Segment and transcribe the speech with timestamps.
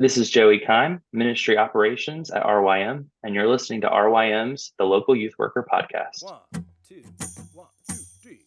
[0.00, 5.14] This is Joey Kime, Ministry Operations at RYM, and you're listening to RYM's The Local
[5.14, 6.24] Youth Worker Podcast.
[6.24, 7.02] One, two,
[7.52, 8.38] one, two, three.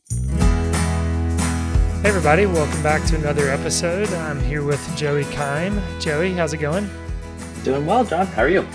[2.01, 4.09] Hey, everybody, welcome back to another episode.
[4.13, 5.79] I'm here with Joey Kime.
[6.01, 6.89] Joey, how's it going?
[7.63, 8.25] Doing well, John.
[8.25, 8.65] How are you?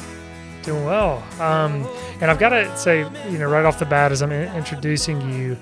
[0.63, 1.17] Doing well.
[1.41, 1.85] Um,
[2.21, 5.21] and I've got to say, you know, right off the bat, as I'm in- introducing
[5.33, 5.57] you,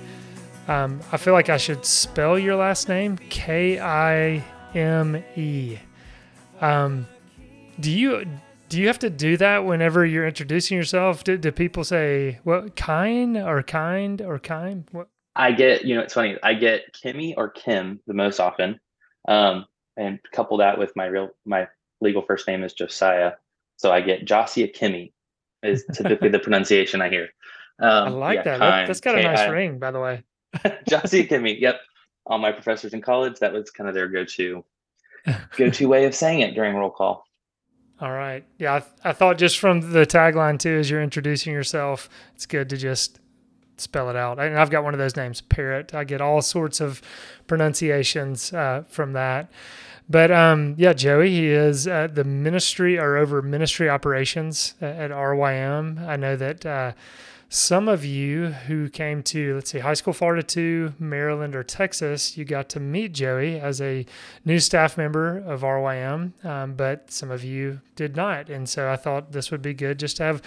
[0.68, 4.44] um, I feel like I should spell your last name K I
[4.74, 5.78] M E.
[6.60, 7.06] Um,
[7.80, 8.24] do you
[8.68, 11.24] do you have to do that whenever you're introducing yourself?
[11.24, 14.84] Do, do people say what kind or kind or kind?
[14.92, 15.08] What?
[15.36, 16.36] I get, you know, it's funny.
[16.42, 18.80] I get Kimmy or Kim the most often,
[19.28, 21.68] um, and couple that with my real my
[22.00, 23.32] legal first name is Josiah,
[23.76, 25.12] so I get Josia Kimmy
[25.62, 27.28] is typically the pronunciation I hear.
[27.78, 28.60] Um, I like yeah, that.
[28.60, 30.24] Kime, That's got a nice ring, by the way.
[30.88, 31.60] Josia Kimmy.
[31.60, 31.80] Yep.
[32.26, 34.64] All my professors in college, that was kind of their go-to
[35.56, 37.26] go-to way of saying it during roll call.
[38.00, 38.44] All right.
[38.58, 42.44] Yeah, I, th- I thought just from the tagline too, as you're introducing yourself, it's
[42.44, 43.20] good to just
[43.78, 44.38] spell it out.
[44.38, 45.94] And I've got one of those names, Perritt.
[45.94, 47.00] I get all sorts of
[47.46, 49.50] pronunciations uh, from that.
[50.08, 55.10] But um, yeah, Joey, he is uh, the ministry or over ministry operations at, at
[55.10, 56.06] RYM.
[56.06, 56.92] I know that uh,
[57.48, 62.36] some of you who came to, let's see, High School Florida 2, Maryland, or Texas,
[62.36, 64.04] you got to meet Joey as a
[64.44, 68.50] new staff member of RYM, um, but some of you did not.
[68.50, 70.42] And so I thought this would be good just to have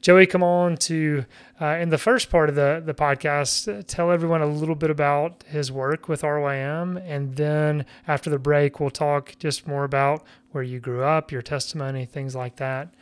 [0.00, 1.24] Joey come on to,
[1.60, 5.42] uh, in the first part of the, the podcast, tell everyone a little bit about
[5.48, 7.02] his work with RYM.
[7.04, 11.42] And then after the break, we'll talk just more about where you grew up, your
[11.42, 12.94] testimony, things like that.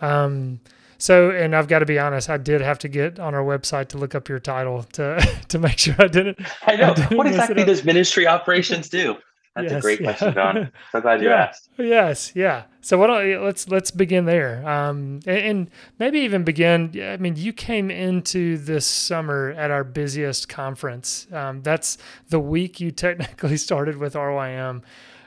[0.00, 0.58] Um,
[1.00, 3.88] so, and I've got to be honest, I did have to get on our website
[3.88, 6.38] to look up your title to to make sure I didn't.
[6.66, 6.94] I know.
[6.94, 9.16] didn't What exactly does ministry operations do?
[9.56, 10.06] That's a great yeah.
[10.12, 10.70] question, Don.
[10.92, 11.46] So glad you Yeah.
[11.46, 11.70] asked.
[11.76, 12.62] Yes, yeah.
[12.82, 13.08] So what?
[13.08, 16.92] don't- Let's let's begin there, um, and, and maybe even begin.
[17.02, 21.26] I mean, you came into this summer at our busiest conference.
[21.32, 21.98] Um, that's
[22.28, 24.82] the week you technically started with RYM.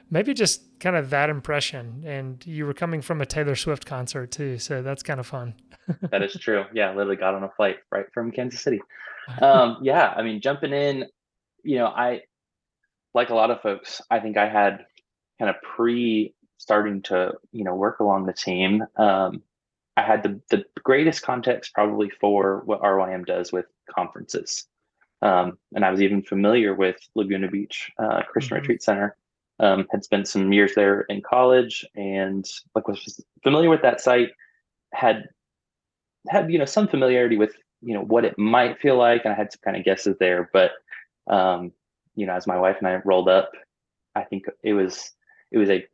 [0.09, 4.31] Maybe just kind of that impression, and you were coming from a Taylor Swift concert
[4.31, 5.53] too, so that's kind of fun.
[6.11, 6.65] That is true.
[6.73, 8.81] Yeah, literally got on a flight right from Kansas City.
[9.41, 11.05] Um, yeah, I mean, jumping in,
[11.63, 12.23] you know, I
[13.13, 14.01] like a lot of folks.
[14.11, 14.85] I think I had
[15.39, 18.83] kind of pre starting to you know work along the team.
[18.97, 19.41] Um,
[19.95, 24.65] I had the the greatest context probably for what RYM does with conferences,
[25.21, 28.61] um, and I was even familiar with Laguna Beach uh, Christian Mhm.
[28.61, 29.15] Retreat Center.
[29.59, 32.45] Um, had spent some years there in college, and
[32.75, 34.31] like was familiar with that site.
[34.91, 35.29] Had
[36.29, 39.37] had you know some familiarity with you know what it might feel like, and I
[39.37, 40.49] had some kind of guesses there.
[40.53, 40.71] But
[41.27, 41.71] um,
[42.15, 43.51] you know, as my wife and I rolled up,
[44.15, 45.11] I think it was
[45.51, 45.85] it was a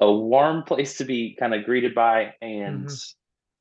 [0.00, 2.90] a warm place to be kind of greeted by, and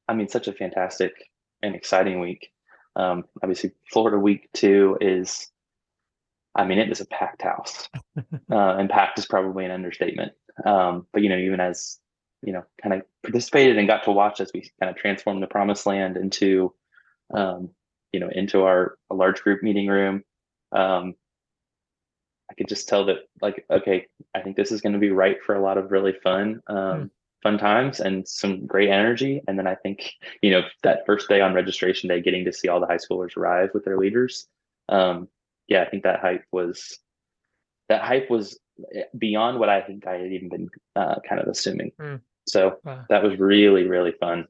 [0.07, 1.13] I mean, such a fantastic
[1.61, 2.51] and exciting week.
[2.95, 5.51] Um, obviously, Florida week two is,
[6.56, 10.33] I mean, it was a packed house, uh, and packed is probably an understatement.
[10.66, 12.00] Um, but you know, even as
[12.41, 15.47] you know, kind of participated and got to watch as we kind of transformed the
[15.47, 16.73] promised land into,
[17.33, 17.69] um,
[18.11, 20.23] you know, into our a large group meeting room.
[20.72, 21.16] Um,
[22.50, 25.38] I could just tell that, like, okay, I think this is going to be right
[25.45, 27.11] for a lot of really fun, um,
[27.44, 29.41] fun times and some great energy.
[29.47, 30.11] And then I think,
[30.41, 33.38] you know, that first day on registration day, getting to see all the high schoolers
[33.38, 34.47] arrive with their leaders.
[34.89, 35.27] Um,
[35.67, 36.97] yeah, I think that hype was
[37.89, 38.59] that hype was
[38.95, 41.91] eh, beyond what I think I had even been uh, kind of assuming.
[42.00, 42.21] Mm.
[42.50, 43.06] So Wow.
[43.10, 44.48] that was really, really fun.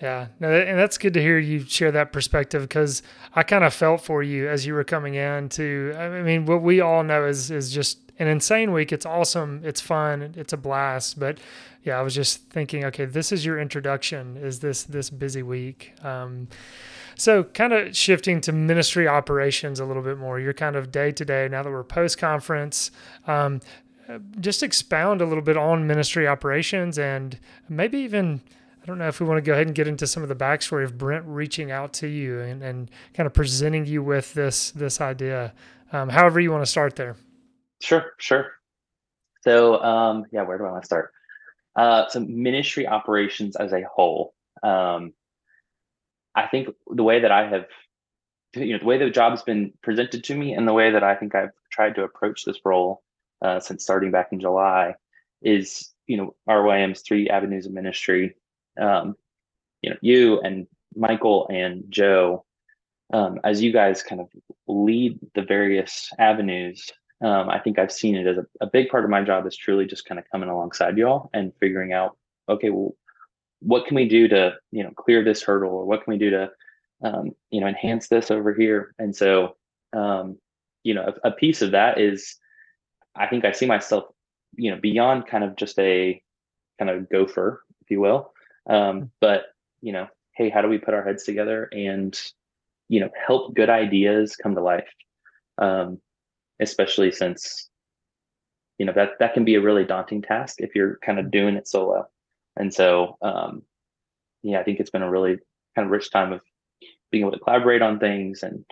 [0.00, 3.02] Yeah, no, and that's good to hear you share that perspective because
[3.34, 5.48] I kind of felt for you as you were coming in.
[5.50, 8.92] To I mean, what we all know is is just an insane week.
[8.92, 11.18] It's awesome, it's fun, it's a blast.
[11.18, 11.38] But
[11.82, 14.36] yeah, I was just thinking, okay, this is your introduction.
[14.36, 15.94] Is this this busy week?
[16.04, 16.48] Um,
[17.14, 20.38] so kind of shifting to ministry operations a little bit more.
[20.38, 22.90] You're kind of day to day now that we're post conference.
[23.26, 23.60] Um,
[24.40, 27.38] just expound a little bit on ministry operations and
[27.68, 28.40] maybe even
[28.82, 30.36] I don't know if we want to go ahead and get into some of the
[30.36, 34.70] backstory of Brent reaching out to you and, and kind of presenting you with this
[34.70, 35.52] this idea.
[35.92, 37.16] Um, however, you want to start there.
[37.80, 38.52] Sure, sure.
[39.42, 41.12] So, um, yeah, where do I want to start?
[41.74, 44.34] Uh, so, ministry operations as a whole.
[44.62, 45.14] Um,
[46.34, 47.66] I think the way that I have,
[48.54, 51.16] you know, the way the job's been presented to me, and the way that I
[51.16, 53.02] think I've tried to approach this role
[53.42, 54.94] uh, since starting back in July,
[55.42, 58.36] is you know RYM's three avenues of ministry.
[58.80, 59.14] Um,
[59.82, 62.44] you know, you and Michael and Joe,
[63.12, 64.28] um, as you guys kind of
[64.66, 66.90] lead the various avenues
[67.22, 69.56] um, I think I've seen it as a, a big part of my job is
[69.56, 72.16] truly just kind of coming alongside y'all and figuring out,
[72.48, 72.94] okay, well,
[73.60, 76.30] what can we do to you know clear this hurdle, or what can we do
[76.30, 76.50] to
[77.02, 78.94] um, you know enhance this over here?
[78.98, 79.56] And so
[79.94, 80.36] um,
[80.82, 82.36] you know a, a piece of that is
[83.16, 84.04] I think I see myself
[84.54, 86.22] you know beyond kind of just a
[86.78, 88.32] kind of gopher, if you will,
[88.68, 89.44] um, but
[89.80, 92.18] you know, hey, how do we put our heads together and
[92.88, 94.88] you know help good ideas come to life?
[95.58, 96.00] Um,
[96.60, 97.68] especially since
[98.78, 101.56] you know that that can be a really daunting task if you're kind of doing
[101.56, 102.06] it solo.
[102.56, 103.62] And so um
[104.46, 105.38] yeah i think it's been a really
[105.74, 106.40] kind of rich time of
[107.10, 108.64] being able to collaborate on things and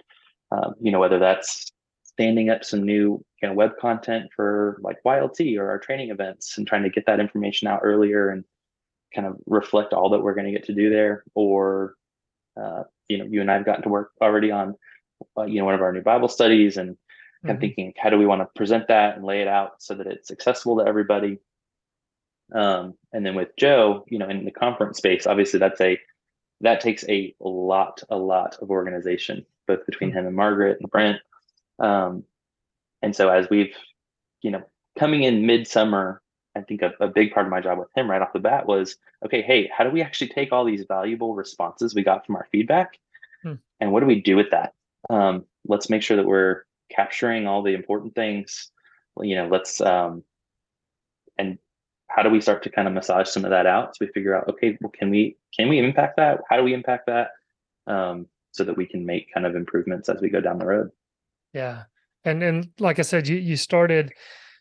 [0.53, 1.73] um, you know whether that's
[2.05, 6.57] standing up some new kind of web content for like YLT or our training events
[6.57, 8.43] and trying to get that information out earlier and
[9.15, 11.95] kind of reflect all that we're going to get to do there or
[12.59, 14.75] uh, you know you and i've gotten to work already on
[15.37, 17.51] uh, you know one of our new bible studies and mm-hmm.
[17.51, 20.07] and thinking how do we want to present that and lay it out so that
[20.07, 21.39] it's accessible to everybody
[22.55, 25.99] um, and then with joe you know in the conference space obviously that's a
[26.63, 30.21] that takes a lot a lot of organization both between mm-hmm.
[30.21, 31.19] him and margaret and brent
[31.79, 32.25] um,
[33.05, 33.75] and so as we've
[34.41, 34.63] you know
[34.99, 36.23] coming in midsummer
[36.57, 38.67] i think a, a big part of my job with him right off the bat
[38.67, 42.37] was okay hey how do we actually take all these valuable responses we got from
[42.37, 42.99] our feedback?
[43.43, 43.55] Hmm.
[43.79, 44.73] and what do we do with that?
[45.11, 48.71] Um, let's make sure that we're capturing all the important things.
[49.21, 50.25] You know let's um
[51.39, 51.59] and
[52.09, 54.35] how do we start to kind of massage some of that out so we figure
[54.35, 56.41] out okay well can we can we impact that?
[56.49, 57.29] How do we impact that?
[57.87, 60.91] Um so that we can make kind of improvements as we go down the road.
[61.53, 61.85] Yeah
[62.25, 64.13] and and like i said you you started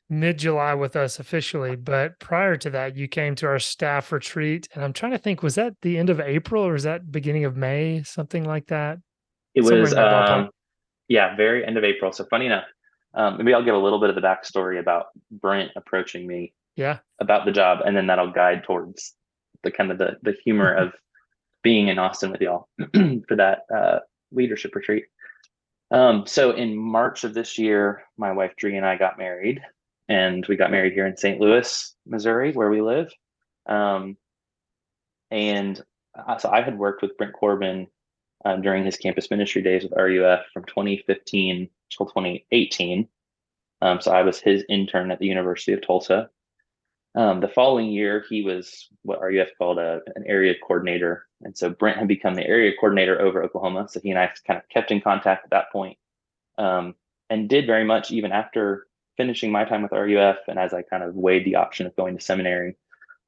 [0.09, 4.67] mid July with us officially, but prior to that, you came to our staff retreat.
[4.73, 7.45] And I'm trying to think, was that the end of April or was that beginning
[7.45, 8.99] of May, something like that?
[9.55, 10.49] It Somewhere was, um,
[11.07, 12.11] yeah, very end of April.
[12.11, 12.65] So funny enough,
[13.13, 16.53] um, maybe I'll give a little bit of the backstory about Brent approaching me.
[16.75, 16.99] Yeah.
[17.19, 19.13] About the job, and then that'll guide towards
[19.61, 20.93] the kind of the the humor of
[21.61, 22.67] being in Austin with y'all
[23.27, 23.99] for that uh,
[24.31, 25.05] leadership retreat.
[25.93, 29.61] Um, so in March of this year, my wife Dree and I got married,
[30.09, 31.39] and we got married here in St.
[31.39, 33.13] Louis, Missouri, where we live.
[33.67, 34.17] Um,
[35.29, 35.79] and
[36.17, 37.87] uh, so I had worked with Brent Corbin
[38.43, 43.07] um, during his campus ministry days with RUF from 2015 till 2018.
[43.83, 46.31] Um, so I was his intern at the University of Tulsa.
[47.15, 51.27] Um, the following year, he was what RUF called a, an area coordinator.
[51.41, 53.87] And so Brent had become the area coordinator over Oklahoma.
[53.89, 55.97] So he and I kind of kept in contact at that point,
[56.57, 56.95] um,
[57.29, 60.37] and did very much even after finishing my time with RUF.
[60.47, 62.75] And as I kind of weighed the option of going to seminary,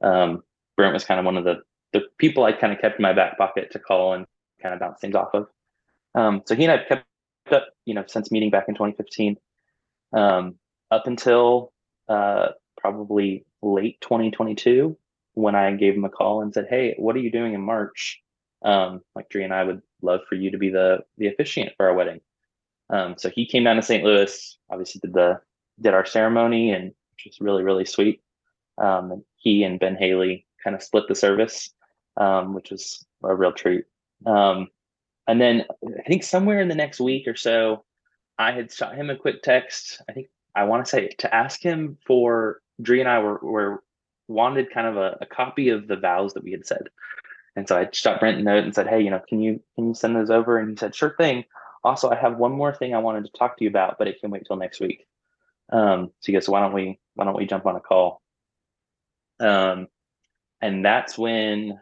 [0.02, 0.44] um,
[0.76, 1.62] Brent was kind of one of the,
[1.94, 4.26] the people I kind of kept in my back pocket to call and
[4.62, 5.48] kind of bounce things off of.
[6.16, 7.06] Um, so he and I kept
[7.52, 9.38] up, you know, since meeting back in 2015,
[10.14, 10.56] um,
[10.90, 11.72] up until
[12.10, 12.50] uh,
[12.80, 14.98] probably late 2022
[15.34, 18.22] when I gave him a call and said, "Hey, what are you doing in March?
[18.64, 21.88] Um, like Dree and I would love for you to be the the officiant for
[21.88, 22.22] our wedding."
[22.90, 24.04] Um, so he came down to St.
[24.04, 25.42] Louis, obviously did the
[25.82, 28.22] did our ceremony, and which was really really sweet.
[28.78, 31.72] Um, he and Ben Haley kind of split the service,
[32.18, 33.86] um, which was a real treat.
[34.26, 34.68] Um,
[35.28, 35.66] and then
[36.00, 37.84] I think somewhere in the next week or so,
[38.38, 40.02] I had shot him a quick text.
[40.10, 43.84] I think I want to say to ask him for Dree and I were, were
[44.28, 46.90] wanted kind of a, a, copy of the vows that we had said.
[47.56, 49.88] And so I shot Brent a note and said, Hey, you know, can you can
[49.88, 50.58] you send those over?
[50.58, 51.46] And he said, Sure thing.
[51.84, 54.20] Also, I have one more thing I wanted to talk to you about, but it
[54.20, 55.06] can wait till next week.
[55.72, 58.22] Um, so he goes, so why don't we why don't we jump on a call?
[59.40, 59.88] Um,
[60.62, 61.80] and that's when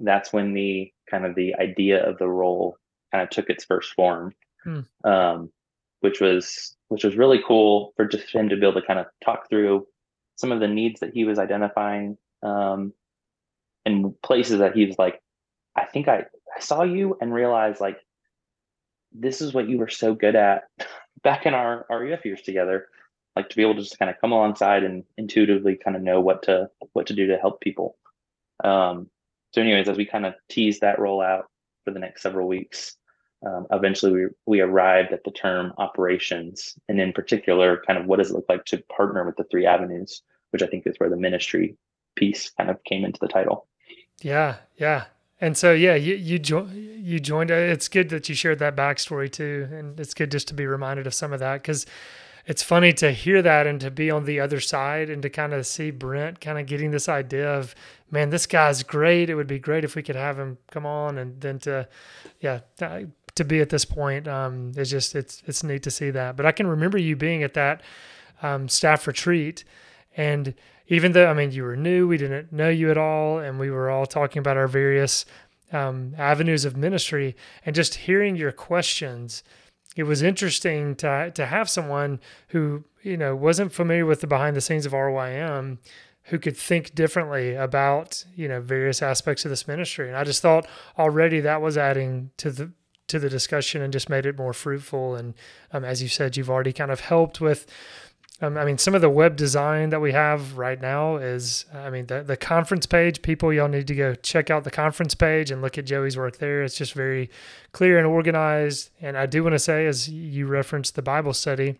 [0.00, 2.76] that's when the kind of the idea of the role
[3.12, 4.80] kind of took its first form, hmm.
[5.04, 5.50] um,
[6.00, 9.06] which was which was really cool for just him to be able to kind of
[9.24, 9.86] talk through
[10.36, 12.92] some of the needs that he was identifying um,
[13.84, 15.20] and places that he was like,
[15.74, 16.24] I think I,
[16.54, 17.98] I saw you and realized like
[19.12, 20.64] this is what you were so good at
[21.22, 22.88] back in our RUF years together.
[23.34, 26.20] Like to be able to just kind of come alongside and intuitively kind of know
[26.20, 27.98] what to what to do to help people.
[28.64, 29.10] Um,
[29.52, 31.42] so, anyways, as we kind of tease that rollout
[31.84, 32.96] for the next several weeks,
[33.44, 38.18] um, eventually we, we arrived at the term operations, and in particular, kind of what
[38.18, 41.10] does it look like to partner with the three avenues, which I think is where
[41.10, 41.76] the ministry
[42.14, 43.66] piece kind of came into the title.
[44.22, 45.04] Yeah, yeah.
[45.40, 47.50] And so, yeah, you you, jo- you joined.
[47.50, 50.66] Uh, it's good that you shared that backstory too, and it's good just to be
[50.66, 51.84] reminded of some of that because
[52.46, 55.52] it's funny to hear that and to be on the other side and to kind
[55.52, 57.74] of see Brent kind of getting this idea of,
[58.10, 59.28] man, this guy's great.
[59.28, 61.88] It would be great if we could have him come on, and then to,
[62.40, 62.60] yeah,
[63.36, 64.26] to be at this point.
[64.26, 66.36] Um, it's just it's it's neat to see that.
[66.36, 67.82] But I can remember you being at that
[68.42, 69.64] um, staff retreat,
[70.16, 70.54] and
[70.88, 73.70] even though I mean you were new, we didn't know you at all, and we
[73.70, 75.24] were all talking about our various
[75.72, 79.42] um, avenues of ministry, and just hearing your questions.
[79.96, 84.56] It was interesting to to have someone who you know wasn't familiar with the behind
[84.56, 85.78] the scenes of RYM
[86.26, 90.42] who could think differently about you know various aspects of this ministry and i just
[90.42, 90.66] thought
[90.98, 92.72] already that was adding to the
[93.08, 95.34] to the discussion and just made it more fruitful and
[95.72, 97.66] um, as you said you've already kind of helped with
[98.42, 101.88] um, I mean, some of the web design that we have right now is, I
[101.88, 105.50] mean, the, the conference page, people, y'all need to go check out the conference page
[105.50, 106.62] and look at Joey's work there.
[106.62, 107.30] It's just very
[107.72, 108.90] clear and organized.
[109.00, 111.78] And I do want to say, as you referenced the Bible study,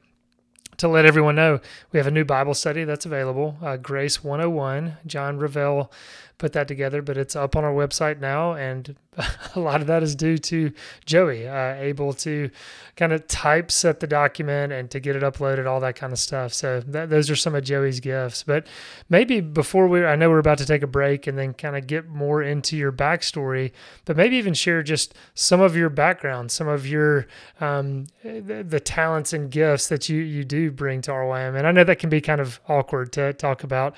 [0.78, 1.60] to let everyone know,
[1.92, 4.98] we have a new Bible study that's available, uh, Grace 101.
[5.06, 5.90] John Revell
[6.38, 8.52] put that together, but it's up on our website now.
[8.52, 8.94] And
[9.54, 10.72] a lot of that is due to
[11.06, 12.50] Joey, uh, able to
[12.96, 16.52] kind of typeset the document and to get it uploaded, all that kind of stuff.
[16.52, 18.42] So that, those are some of Joey's gifts.
[18.42, 18.66] But
[19.08, 21.86] maybe before we, I know we're about to take a break and then kind of
[21.86, 23.72] get more into your backstory,
[24.04, 27.26] but maybe even share just some of your background, some of your
[27.60, 31.56] um, the, the talents and gifts that you you do bring to RYM.
[31.56, 33.94] And I know that can be kind of awkward to talk about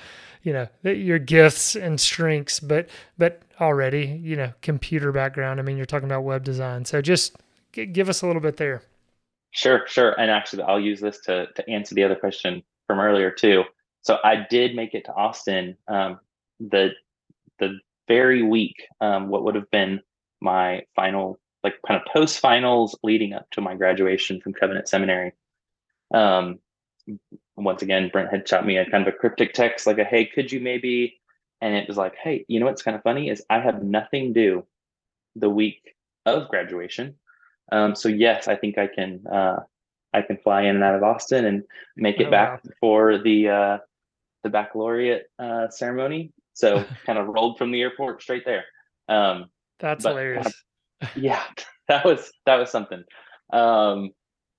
[0.48, 2.88] you know your gifts and strengths but
[3.18, 5.60] but already you know computer background.
[5.60, 6.86] I mean you're talking about web design.
[6.86, 7.36] So just
[7.72, 8.82] g- give us a little bit there.
[9.50, 10.12] Sure sure.
[10.18, 13.64] And actually i'll use this to to answer the other question from earlier too.
[14.00, 16.18] So i did make it to austin um,
[16.58, 16.92] the
[17.58, 17.78] the
[18.08, 20.00] very week um, what would have been
[20.40, 25.32] my final like kind of post finals leading up to my graduation from covenant seminary.
[26.14, 26.60] Um,
[27.64, 30.26] once again, Brent had shot me a kind of a cryptic text, like a "Hey,
[30.26, 31.20] could you maybe?"
[31.60, 34.32] And it was like, "Hey, you know what's kind of funny is I have nothing
[34.32, 34.64] due
[35.34, 35.94] the week
[36.26, 37.16] of graduation,
[37.72, 39.60] um, so yes, I think I can uh,
[40.12, 41.64] I can fly in and out of Austin and
[41.96, 42.70] make it oh, back wow.
[42.80, 43.78] for the uh,
[44.42, 46.32] the baccalaureate uh, ceremony.
[46.54, 48.64] So kind of rolled from the airport straight there.
[49.08, 49.46] Um,
[49.80, 50.52] That's hilarious.
[51.14, 51.44] Yeah,
[51.86, 53.04] that was that was something.
[53.52, 54.10] Um,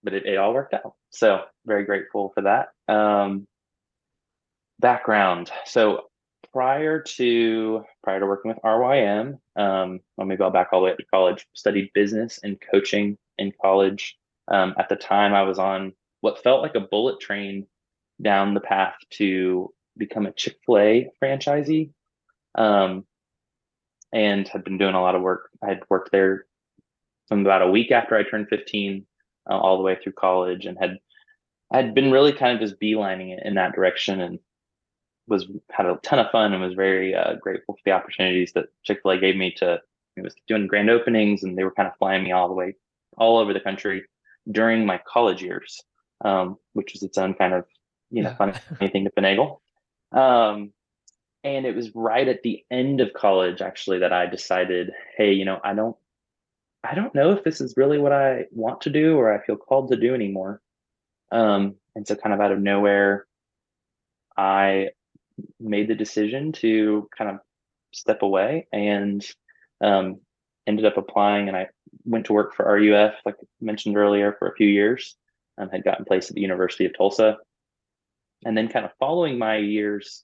[0.04, 0.94] but it, it all worked out.
[1.12, 2.70] So very grateful for that.
[2.94, 3.48] Um,
[4.80, 5.52] background.
[5.66, 6.06] So
[6.54, 10.92] prior to prior to working with RYM, um, well, maybe I'll back all the way
[10.92, 11.46] up to college.
[11.54, 14.16] Studied business and coaching in college.
[14.48, 17.68] Um, at the time, I was on what felt like a bullet train
[18.22, 21.92] down the path to become a Chick Fil A franchisee,
[22.56, 23.06] um,
[24.12, 25.50] and had been doing a lot of work.
[25.64, 26.46] I had worked there
[27.28, 29.06] from about a week after I turned 15
[29.50, 31.00] uh, all the way through college and had
[31.72, 34.40] I'd been really kind of just beelining it in that direction and
[35.28, 38.66] was had a ton of fun and was very uh, grateful for the opportunities that
[38.84, 39.80] Chick Fil A gave me to.
[40.18, 42.76] It was doing grand openings and they were kind of flying me all the way
[43.18, 44.04] all over the country
[44.52, 45.82] during my college years,
[46.26, 47.66] um, which was its own kind of
[48.10, 48.36] you know yeah.
[48.36, 48.54] funny
[48.92, 49.60] thing to finagle.
[50.12, 50.74] Um,
[51.44, 55.46] and it was right at the end of college actually that I decided, hey, you
[55.46, 55.96] know, I don't
[56.84, 59.58] I don't know if this is really what I want to do or I feel
[59.58, 60.62] called to do anymore.
[61.32, 63.26] Um, and so, kind of out of nowhere,
[64.38, 64.92] I
[65.60, 67.40] made the decision to kind of
[67.92, 69.26] step away and
[69.82, 70.22] um,
[70.66, 71.48] ended up applying.
[71.48, 71.68] And I
[72.06, 75.16] went to work for RUF, like I mentioned earlier, for a few years.
[75.58, 77.38] Um, had gotten placed at the University of Tulsa.
[78.46, 80.24] And then, kind of following my years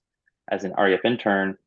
[0.50, 1.58] as an RUF intern,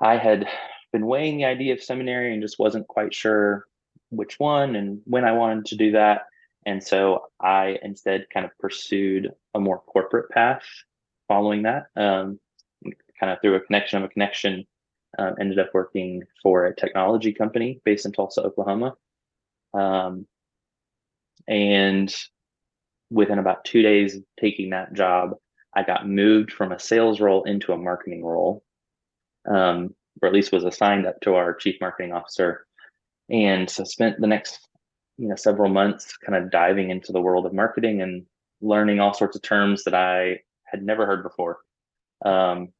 [0.00, 0.48] I had
[0.92, 3.66] been weighing the idea of seminary and just wasn't quite sure
[4.12, 6.22] which one and when I wanted to do that.
[6.66, 10.62] And so I instead kind of pursued a more corporate path
[11.26, 11.86] following that.
[11.96, 12.38] Um,
[13.18, 14.66] kind of through a connection of a connection,
[15.18, 18.94] um, ended up working for a technology company based in Tulsa, Oklahoma.
[19.74, 20.26] Um,
[21.48, 22.14] and
[23.10, 25.32] within about two days of taking that job,
[25.74, 28.62] I got moved from a sales role into a marketing role,
[29.48, 32.66] um, or at least was assigned up to our chief marketing officer
[33.32, 34.68] and so spent the next
[35.16, 38.24] you know several months kind of diving into the world of marketing and
[38.60, 41.58] learning all sorts of terms that i had never heard before.
[42.24, 42.72] Um,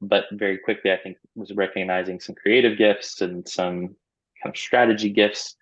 [0.00, 3.94] but very quickly i think was recognizing some creative gifts and some
[4.42, 5.54] kind of strategy gifts.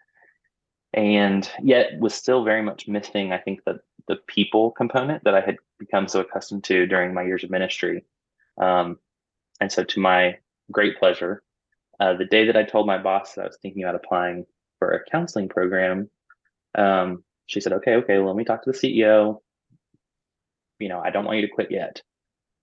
[0.92, 5.40] And yet was still very much missing i think the the people component that i
[5.40, 8.04] had become so accustomed to during my years of ministry.
[8.60, 8.98] Um,
[9.60, 10.38] and so to my
[10.72, 11.42] great pleasure
[12.00, 14.46] uh, the day that I told my boss that I was thinking about applying
[14.78, 16.10] for a counseling program,
[16.76, 19.40] um, she said, "Okay, okay, well, let me talk to the CEO.
[20.78, 22.02] You know, I don't want you to quit yet."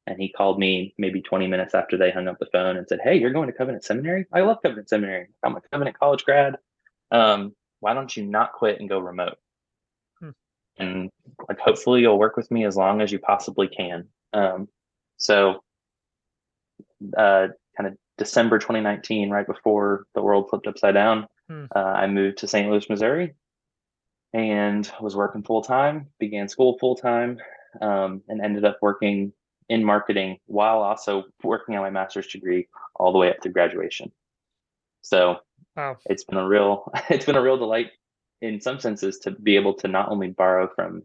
[0.08, 3.00] And he called me maybe 20 minutes after they hung up the phone and said,
[3.04, 4.26] "Hey, you're going to Covenant Seminary?
[4.34, 5.28] I love Covenant Seminary.
[5.44, 6.58] I'm a Covenant college grad."
[7.12, 9.38] Um, why don't you not quit and go remote?
[10.20, 10.30] Hmm.
[10.78, 11.12] And
[11.48, 14.08] like, hopefully you'll work with me as long as you possibly can.
[14.34, 14.68] Um,
[15.18, 15.64] so,
[17.16, 17.48] uh,
[18.18, 21.66] December 2019, right before the world flipped upside down, Hmm.
[21.76, 22.70] uh, I moved to St.
[22.70, 23.34] Louis, Missouri,
[24.34, 26.08] and was working full time.
[26.20, 27.40] Began school full time,
[27.82, 29.32] um, and ended up working
[29.70, 34.12] in marketing while also working on my master's degree all the way up to graduation.
[35.02, 35.38] So
[35.76, 35.98] Wow.
[36.06, 37.92] it's been a real it's been a real delight
[38.42, 41.04] in some senses to be able to not only borrow from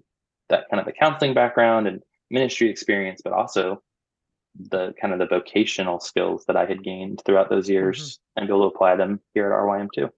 [0.49, 3.83] that kind of the counseling background and ministry experience, but also
[4.59, 8.53] the kind of the vocational skills that I had gained throughout those years and be
[8.53, 10.11] able to apply them here at RYM too.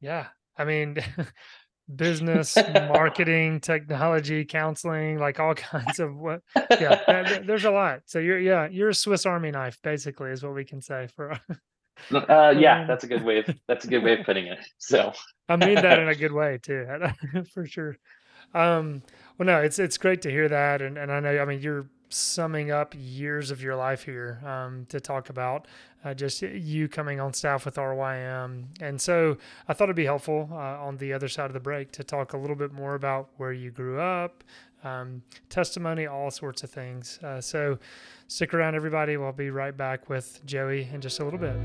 [0.00, 0.28] Yeah.
[0.56, 0.98] I mean,
[1.96, 6.42] business, marketing, technology, counseling, like all kinds of what.
[6.70, 8.02] Yeah, th- th- there's a lot.
[8.06, 11.38] So you're, yeah, you're a Swiss Army knife, basically, is what we can say for.
[12.12, 14.58] Uh, yeah, that's a good way of that's a good way of putting it.
[14.78, 15.12] So
[15.48, 16.86] I mean that in a good way too,
[17.52, 17.96] for sure.
[18.52, 19.02] Um,
[19.38, 21.88] well, no, it's it's great to hear that, and and I know, I mean, you're
[22.14, 25.66] summing up years of your life here um, to talk about
[26.04, 29.36] uh, just you coming on staff with RYM, and so
[29.68, 32.32] I thought it'd be helpful uh, on the other side of the break to talk
[32.32, 34.44] a little bit more about where you grew up,
[34.84, 37.18] um, testimony, all sorts of things.
[37.22, 37.78] Uh, so
[38.28, 39.16] stick around, everybody.
[39.16, 41.56] We'll be right back with Joey in just a little bit.
[41.56, 41.62] All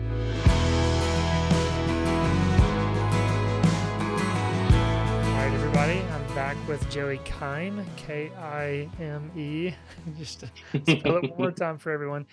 [5.35, 6.18] right, everybody.
[6.39, 9.74] Back with Joey Kime, K I M E.
[10.17, 12.27] Just spell it one more time for everyone.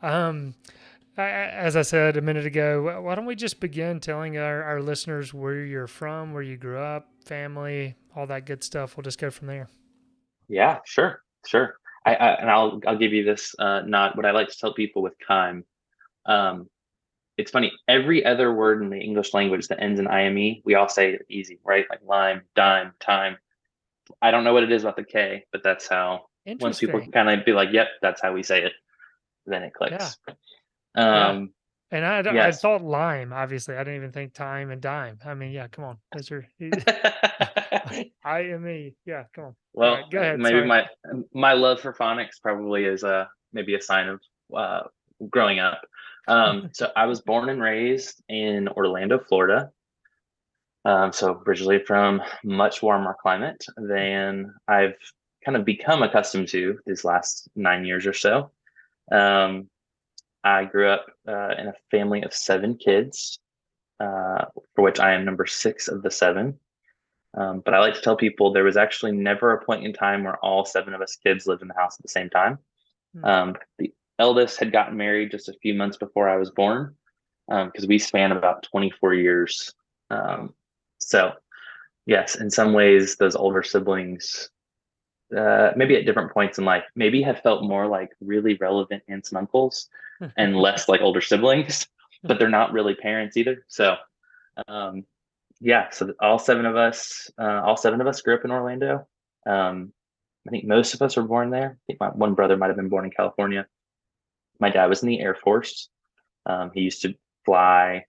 [0.00, 0.54] Um,
[1.18, 4.80] I- as I said a minute ago, why don't we just begin telling our, our
[4.80, 8.96] listeners where you're from, where you grew up, family, all that good stuff.
[8.96, 9.68] We'll just go from there.
[10.48, 11.74] yeah, sure, sure.
[12.06, 14.72] I, I and I'll I'll give you this uh, not what I like to tell
[14.72, 15.64] people with Kime.
[16.24, 16.70] Um,
[17.36, 17.72] it's funny.
[17.88, 21.58] Every other word in the English language that ends in ime, we all say easy,
[21.64, 21.86] right?
[21.88, 23.36] Like lime, dime, time.
[24.20, 26.26] I don't know what it is about the K, but that's how
[26.60, 28.72] once people kind of be like, "Yep, that's how we say it,"
[29.46, 30.18] then it clicks.
[30.26, 31.28] Yeah.
[31.28, 31.52] Um,
[31.90, 32.60] And I, I Yes.
[32.60, 33.76] thought lime, obviously.
[33.76, 35.18] I didn't even think time and dime.
[35.24, 35.98] I mean, yeah, come on.
[36.12, 36.46] Those are
[38.24, 38.94] I M E.
[39.04, 39.56] Yeah, come on.
[39.74, 40.68] well, right, go ahead, maybe sorry.
[40.68, 40.88] my
[41.32, 44.20] my love for phonics probably is a maybe a sign of
[44.54, 44.82] uh,
[45.30, 45.82] growing up.
[46.28, 49.70] Um, so I was born and raised in Orlando, Florida.
[50.84, 54.96] Um, so originally from much warmer climate than I've
[55.44, 58.50] kind of become accustomed to these last nine years or so.
[59.10, 59.68] Um,
[60.44, 63.38] I grew up uh, in a family of seven kids,
[64.00, 66.58] uh, for which I am number six of the seven.
[67.34, 70.24] Um, but I like to tell people there was actually never a point in time
[70.24, 72.58] where all seven of us kids lived in the house at the same time.
[73.14, 73.24] Hmm.
[73.24, 76.94] Um, the eldest had gotten married just a few months before I was born,
[77.48, 79.74] because we span about 24 years.
[80.10, 80.54] Um,
[80.98, 81.32] so,
[82.06, 84.50] yes, in some ways, those older siblings,
[85.36, 89.30] uh, maybe at different points in life, maybe have felt more like really relevant aunts
[89.30, 89.88] and uncles
[90.36, 91.88] and less like older siblings,
[92.22, 93.64] but they're not really parents either.
[93.68, 93.96] So,
[94.68, 95.04] um,
[95.60, 99.06] yeah, so all seven of us, uh, all seven of us grew up in Orlando.
[99.46, 99.92] Um,
[100.46, 101.78] I think most of us were born there.
[101.78, 103.66] I think my one brother might have been born in California.
[104.60, 105.88] My dad was in the Air Force.
[106.46, 108.04] Um, he used to fly,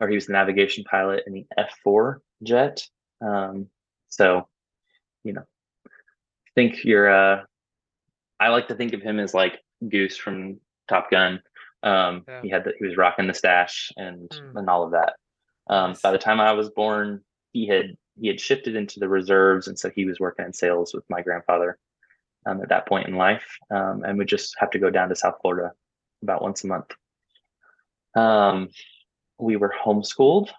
[0.00, 2.82] or he was the navigation pilot in the F four jet.
[3.20, 3.66] Um,
[4.08, 4.48] so,
[5.24, 5.44] you know,
[5.86, 7.10] I think you're.
[7.10, 7.44] Uh,
[8.40, 9.58] I like to think of him as like
[9.88, 11.42] Goose from Top Gun.
[11.82, 12.42] Um, Yeah.
[12.42, 14.58] He had the, he was rocking the stash and Hmm.
[14.58, 15.14] and all of that.
[15.68, 19.68] Um, By the time I was born, he had he had shifted into the reserves,
[19.68, 21.78] and so he was working in sales with my grandfather
[22.46, 25.14] um, at that point in life, um, and would just have to go down to
[25.16, 25.72] South Florida
[26.22, 26.92] about once a month.
[28.14, 28.68] Um,
[29.38, 30.50] we were homeschooled,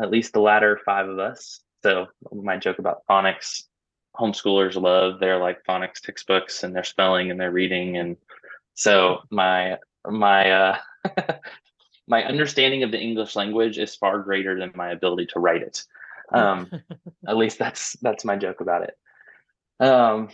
[0.00, 1.60] at least the latter five of us.
[1.82, 3.64] So my joke about phonics,
[4.16, 8.16] homeschoolers love their like phonics textbooks and their spelling and their reading, and
[8.74, 9.78] so my
[10.08, 10.78] my uh,
[12.06, 15.84] my understanding of the English language is far greater than my ability to write it.
[16.32, 16.70] Um,
[17.28, 18.96] at least that's that's my joke about it.
[19.84, 20.28] Um,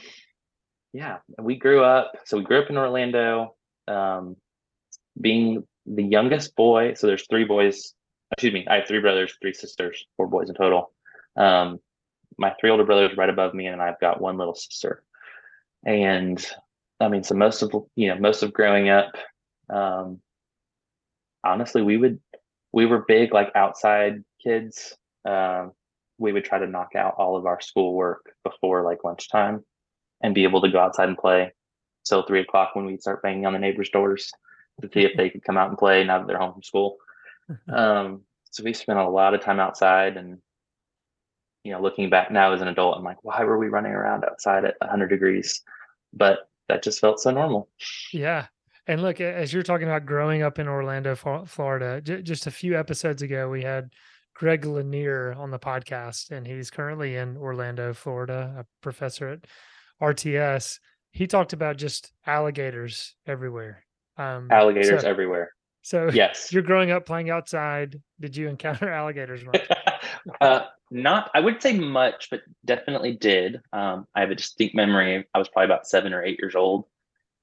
[0.93, 2.13] yeah, we grew up.
[2.25, 3.55] So we grew up in Orlando.
[3.87, 4.37] Um,
[5.21, 7.95] being the youngest boy, so there's three boys.
[8.33, 10.93] Excuse me, I have three brothers, three sisters, four boys in total.
[11.37, 11.79] Um,
[12.37, 15.03] my three older brothers right above me, and I've got one little sister.
[15.85, 16.45] And
[17.01, 19.13] I mean, so most of you know, most of growing up,
[19.71, 20.21] um,
[21.45, 22.21] honestly, we would
[22.73, 24.97] we were big like outside kids.
[25.25, 25.73] Um,
[26.19, 29.65] we would try to knock out all of our schoolwork before like lunchtime
[30.23, 31.53] and be able to go outside and play
[32.05, 34.33] till three o'clock when we'd start banging on the neighbors' doors
[34.81, 36.97] to see if they could come out and play now that they're home from school.
[37.73, 40.37] Um, so we spent a lot of time outside and
[41.65, 44.25] you know, looking back now as an adult, I'm like, why were we running around
[44.25, 45.61] outside at 100 degrees?
[46.13, 47.69] But that just felt so normal.
[48.13, 48.47] Yeah.
[48.87, 52.79] And look, as you're talking about growing up in Orlando, Florida, j- just a few
[52.79, 53.91] episodes ago, we had
[54.35, 59.41] Greg Lanier on the podcast, and he's currently in Orlando, Florida, a professor at
[60.01, 60.79] RTS.
[61.11, 63.85] He talked about just alligators everywhere.
[64.19, 65.53] Um, alligators so, everywhere.
[65.83, 68.01] So yes, you're growing up playing outside.
[68.21, 69.67] Did you encounter alligators much?
[70.41, 73.61] uh, not, I would say much, but definitely did.
[73.73, 75.25] Um, I have a distinct memory.
[75.35, 76.85] I was probably about seven or eight years old,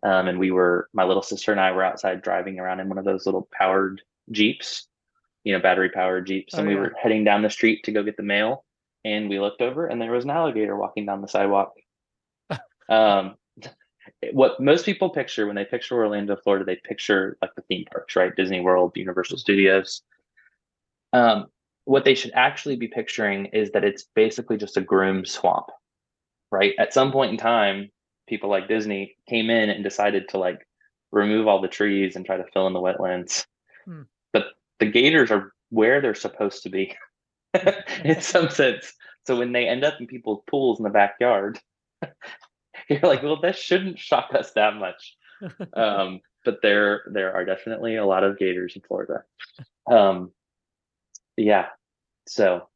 [0.04, 2.98] um, and we were my little sister and I were outside driving around in one
[2.98, 4.88] of those little powered jeeps,
[5.44, 6.82] you know, battery powered jeeps, oh, and we yeah.
[6.82, 8.66] were heading down the street to go get the mail,
[9.06, 11.74] and we looked over and there was an alligator walking down the sidewalk.
[12.90, 13.36] um,
[14.34, 18.16] what most people picture when they picture Orlando, Florida, they picture like the theme parks,
[18.16, 18.36] right?
[18.36, 20.02] Disney World, Universal Studios.
[21.14, 21.48] Um,
[21.86, 25.68] what they should actually be picturing is that it's basically just a groom swamp,
[26.52, 26.74] right?
[26.80, 27.92] At some point in time,
[28.28, 30.68] people like Disney came in and decided to like
[31.12, 33.46] remove all the trees and try to fill in the wetlands.
[33.86, 34.04] Hmm.
[34.34, 34.48] But
[34.80, 36.96] the gators are where they're supposed to be
[38.04, 38.94] in some sense.
[39.26, 41.60] So when they end up in people's pools in the backyard,
[42.90, 45.16] you're like, well, this shouldn't shock us that much.
[45.74, 49.24] Um, but there there are definitely a lot of gators in Florida.
[49.86, 50.32] Um,
[51.36, 51.68] yeah.
[52.26, 52.70] So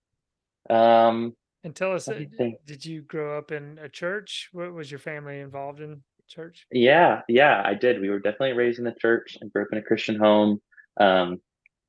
[0.69, 2.23] um and tell us, uh,
[2.65, 4.49] did you grow up in a church?
[4.51, 6.65] What was your family involved in church?
[6.71, 7.99] Yeah, yeah, I did.
[7.99, 10.61] We were definitely raised in the church and grew up in a Christian home.
[10.99, 11.41] Um,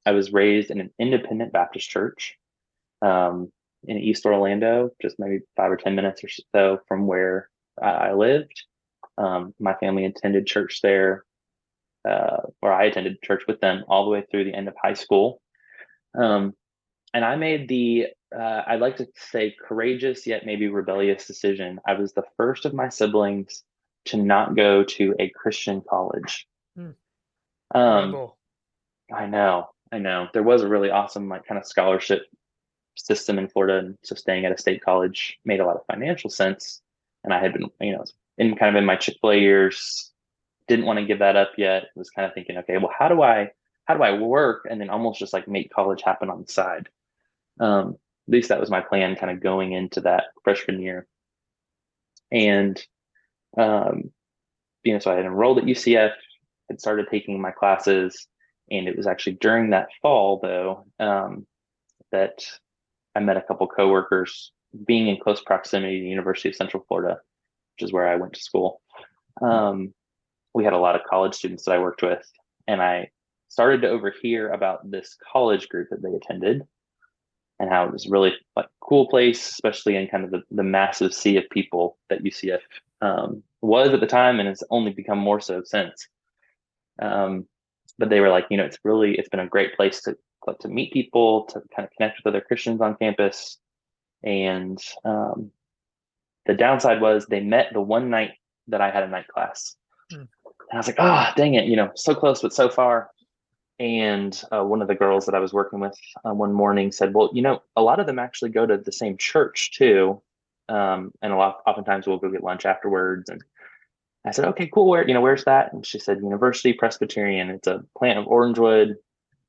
[0.05, 2.37] I was raised in an independent Baptist church
[3.03, 3.53] um,
[3.85, 7.49] in East Orlando, just maybe five or 10 minutes or so from where
[7.87, 8.63] I lived.
[9.19, 11.25] Um, my family attended church there,
[12.09, 14.95] uh, or I attended church with them all the way through the end of high
[14.95, 15.43] school.
[16.19, 16.55] Um,
[17.13, 21.81] and I made the, uh, I'd like to say, courageous yet maybe rebellious decision.
[21.87, 23.65] I was the first of my siblings
[24.07, 26.47] to not go to a Christian college.
[26.77, 26.91] Hmm.
[27.75, 28.31] Um,
[29.13, 30.29] I know, I know.
[30.33, 32.23] There was a really awesome, like, kind of scholarship
[32.97, 36.31] system in Florida, and so staying at a state college made a lot of financial
[36.31, 36.81] sense
[37.25, 38.05] and I had been, you know,
[38.39, 40.11] in kind of in my Chick Fil A years,
[40.69, 41.87] didn't want to give that up yet.
[41.97, 43.51] Was kind of thinking, okay, well, how do I,
[43.85, 46.89] how do I work, and then almost just like make college happen on the side.
[47.59, 47.97] Um,
[48.29, 51.07] at least that was my plan, kind of going into that freshman year.
[52.31, 52.81] And,
[53.59, 54.13] um,
[54.85, 56.13] you know, so I had enrolled at UCF,
[56.69, 58.29] had started taking my classes,
[58.71, 61.47] and it was actually during that fall though um,
[62.13, 62.45] that
[63.15, 64.53] I met a couple coworkers
[64.87, 67.21] being in close proximity to University of Central Florida,
[67.77, 68.81] which is where I went to school,
[69.43, 69.93] um,
[70.55, 72.25] we had a lot of college students that I worked with,
[72.67, 73.11] and I
[73.49, 76.63] started to overhear about this college group that they attended
[77.59, 81.13] and how it was really like cool place, especially in kind of the, the massive
[81.13, 82.61] sea of people that UCF
[83.03, 86.09] um, was at the time and has only become more so since.
[87.01, 87.47] Um,
[87.99, 90.17] but they were like, you know, it's really it's been a great place to
[90.61, 93.59] to meet people, to kind of connect with other Christians on campus,
[94.23, 95.51] and um,
[96.47, 98.33] the downside was they met the one night
[98.69, 99.77] that I had a night class.
[100.11, 100.25] Hmm.
[100.71, 103.11] And I was like, oh, dang it, you know, so close, but so far.
[103.79, 107.15] And uh, one of the girls that I was working with uh, one morning said,
[107.15, 110.21] well, you know, a lot of them actually go to the same church too.
[110.69, 113.31] Um, and a lot, oftentimes we'll go get lunch afterwards.
[113.31, 113.43] And
[114.25, 114.89] I said, okay, cool.
[114.89, 115.73] Where, you know, where's that?
[115.73, 117.49] And she said, University Presbyterian.
[117.49, 118.97] It's a plant of Orangewood,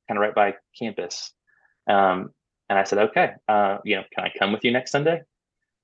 [0.08, 1.30] kind of right by campus.
[1.86, 2.30] Um,
[2.72, 5.20] and I said, okay, uh, you know, can I come with you next Sunday?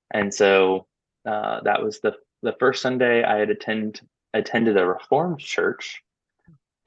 [0.09, 0.87] And so
[1.23, 4.01] uh, that was the the first Sunday I had attend
[4.33, 6.01] attended a Reformed church,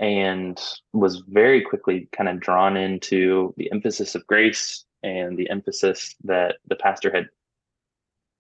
[0.01, 0.61] and
[0.93, 6.57] was very quickly kind of drawn into the emphasis of grace and the emphasis that
[6.67, 7.29] the pastor had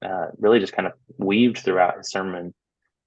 [0.04, 2.52] uh, really just kind of weaved throughout his sermon.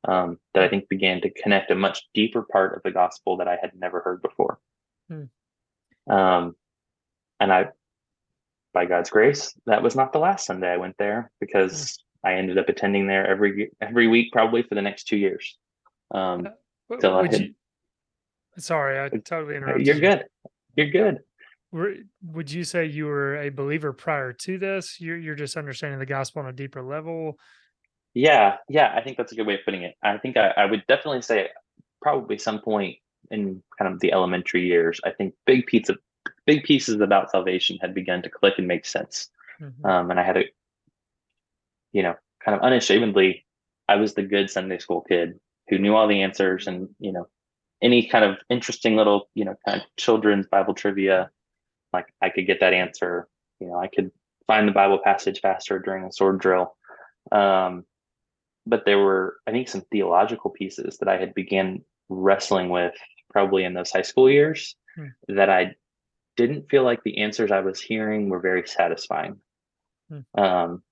[0.08, 3.50] Um, that I think began to connect a much deeper part of the gospel that
[3.50, 4.60] I had never heard before.
[5.10, 5.24] Hmm.
[6.10, 6.56] Um,
[7.42, 7.70] and I
[8.76, 12.60] by God's grace, that was not the last Sunday I went there because I ended
[12.60, 15.58] up attending there every every week, probably for the next two years.
[16.12, 16.48] Um,
[16.92, 17.54] uh, I had, you,
[18.58, 19.88] sorry, I totally interrupted.
[19.88, 20.26] You're good.
[20.76, 21.20] You're good.
[21.72, 25.00] would you say you were a believer prior to this?
[25.00, 27.38] You're you're just understanding the gospel on a deeper level.
[28.14, 29.96] Yeah, yeah, I think that's a good way of putting it.
[30.04, 31.50] I think I, I would definitely say
[32.02, 32.98] probably some point
[33.32, 35.00] in kind of the elementary years.
[35.04, 35.96] I think big pizza
[36.46, 39.30] big pieces about salvation had begun to click and make sense.
[39.62, 39.86] Mm-hmm.
[39.86, 40.44] Um, and I had a,
[41.92, 43.46] you know, kind of unashamedly,
[43.88, 47.28] I was the good Sunday school kid who knew all the answers and, you know,
[47.82, 51.30] any kind of interesting little, you know, kind of children's Bible trivia,
[51.94, 53.28] like I could get that answer.
[53.60, 54.12] You know, I could
[54.48, 56.76] find the Bible passage faster during a sword drill.
[57.32, 57.86] Um,
[58.66, 62.94] but there were, I think, some theological pieces that I had began wrestling with
[63.32, 65.08] probably in those high school years Hmm.
[65.28, 65.76] that I
[66.36, 69.38] didn't feel like the answers I was hearing were very satisfying.
[70.10, 70.42] Hmm.
[70.42, 70.84] Um,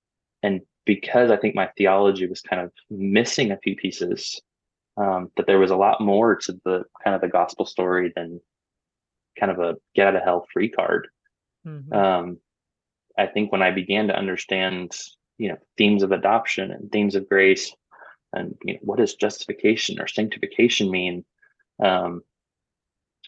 [0.42, 4.40] and because I think my theology was kind of missing a few pieces,
[4.96, 8.40] um, that there was a lot more to the kind of the gospel story than
[9.38, 11.08] kind of a get out of hell free card.
[11.66, 11.92] Mhm.
[11.92, 12.38] Um,
[13.18, 14.92] I think when I began to understand,
[15.38, 17.74] you know, themes of adoption and themes of grace,
[18.32, 21.24] and you know, what does justification or sanctification mean?
[21.82, 22.22] Um,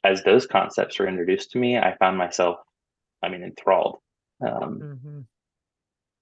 [0.04, 2.58] as those concepts were introduced to me, I found myself,
[3.22, 4.00] I mean, enthralled.
[4.46, 5.26] Um, Mhm.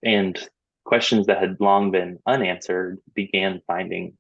[0.03, 0.49] and
[0.85, 4.17] questions that had long been unanswered began finding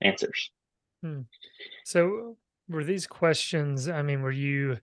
[0.00, 0.50] answers.
[1.84, 2.36] So,
[2.68, 3.88] were these questions?
[3.88, 4.78] I mean, were you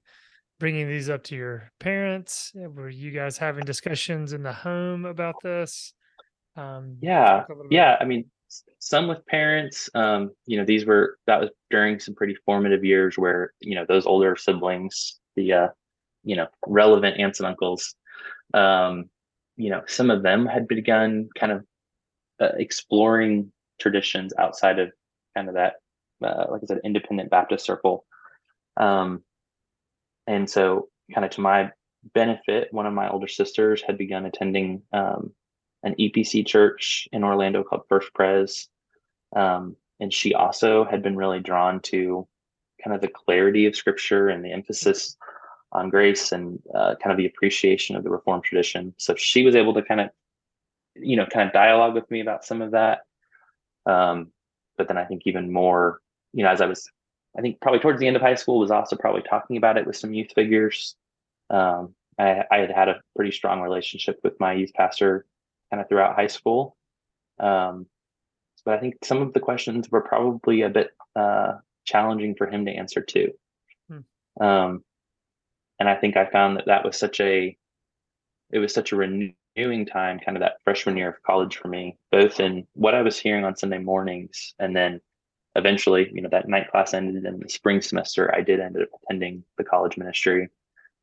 [0.59, 2.51] bringing these up to your parents?
[2.55, 5.93] Were you guys having discussions in the home about this?
[6.55, 7.97] Um, Yeah, yeah.
[7.99, 8.29] I mean,
[8.79, 9.89] some with parents.
[9.93, 13.85] Um, you know, these were that was during some pretty formative years where you know
[13.87, 15.67] those older siblings, the uh,
[16.23, 17.95] you know relevant aunts and uncles,
[18.53, 19.09] um,
[19.57, 21.65] you know, some of them had begun kind of
[22.39, 24.91] uh, exploring traditions outside of
[25.35, 25.75] kind of that,
[26.23, 28.05] uh, like I said, independent Baptist circle.
[28.77, 29.23] Um,
[30.27, 31.71] and so, kind of to my
[32.13, 35.33] benefit, one of my older sisters had begun attending um,
[35.83, 38.67] an EPC church in Orlando called First Pres.
[39.35, 42.27] Um, and she also had been really drawn to
[42.83, 45.17] kind of the clarity of scripture and the emphasis
[45.71, 48.93] on grace and uh, kind of the appreciation of the Reformed tradition.
[48.97, 50.09] So she was able to kind of,
[50.95, 53.01] you know, kind of dialogue with me about some of that.
[53.85, 54.31] Um,
[54.77, 55.99] but then I think even more,
[56.33, 56.89] you know, as I was,
[57.37, 59.85] I think probably towards the end of high school, was also probably talking about it
[59.85, 60.95] with some youth figures.
[61.49, 65.25] Um, I, I had had a pretty strong relationship with my youth pastor
[65.69, 66.75] kind of throughout high school.
[67.39, 67.85] Um,
[68.65, 71.53] but I think some of the questions were probably a bit uh,
[71.85, 73.31] challenging for him to answer too.
[73.89, 74.43] Hmm.
[74.43, 74.83] Um,
[75.79, 77.57] and I think I found that that was such a,
[78.51, 81.97] it was such a renewing time, kind of that freshman year of college for me,
[82.11, 84.99] both in what I was hearing on Sunday mornings, and then
[85.55, 88.33] eventually, you know, that night class ended in the spring semester.
[88.35, 90.49] I did end up attending the college ministry,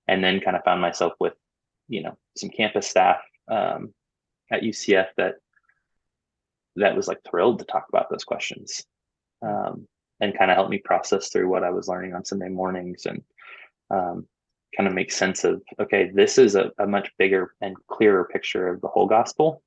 [0.09, 1.35] and then kind of found myself with,
[1.89, 3.93] you know, some campus staff um,
[4.51, 5.37] at UCF that
[6.77, 8.85] that was like thrilled to talk about those questions
[9.43, 9.87] um,
[10.21, 13.23] and kind of help me process through what I was learning on Sunday mornings and
[13.91, 14.27] um,
[14.77, 18.69] kind of make sense of okay, this is a, a much bigger and clearer picture
[18.69, 19.63] of the whole gospel,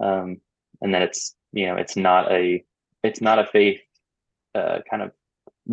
[0.00, 0.40] um,
[0.82, 2.64] and that it's you know it's not a
[3.02, 3.80] it's not a faith
[4.54, 5.12] uh, kind of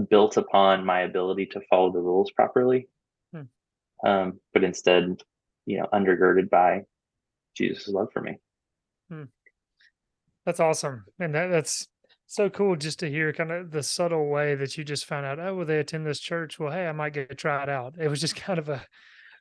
[0.10, 2.88] built upon my ability to follow the rules properly,
[3.34, 3.44] Hmm.
[4.06, 5.22] um, but instead
[5.66, 6.84] you know undergirded by
[7.56, 8.38] Jesus' love for me.
[10.46, 11.06] That's awesome.
[11.20, 11.88] And that, that's
[12.26, 15.40] so cool just to hear kind of the subtle way that you just found out,
[15.40, 16.60] oh, well, they attend this church.
[16.60, 17.96] Well, hey, I might get to try it out.
[18.00, 18.86] It was just kind of a,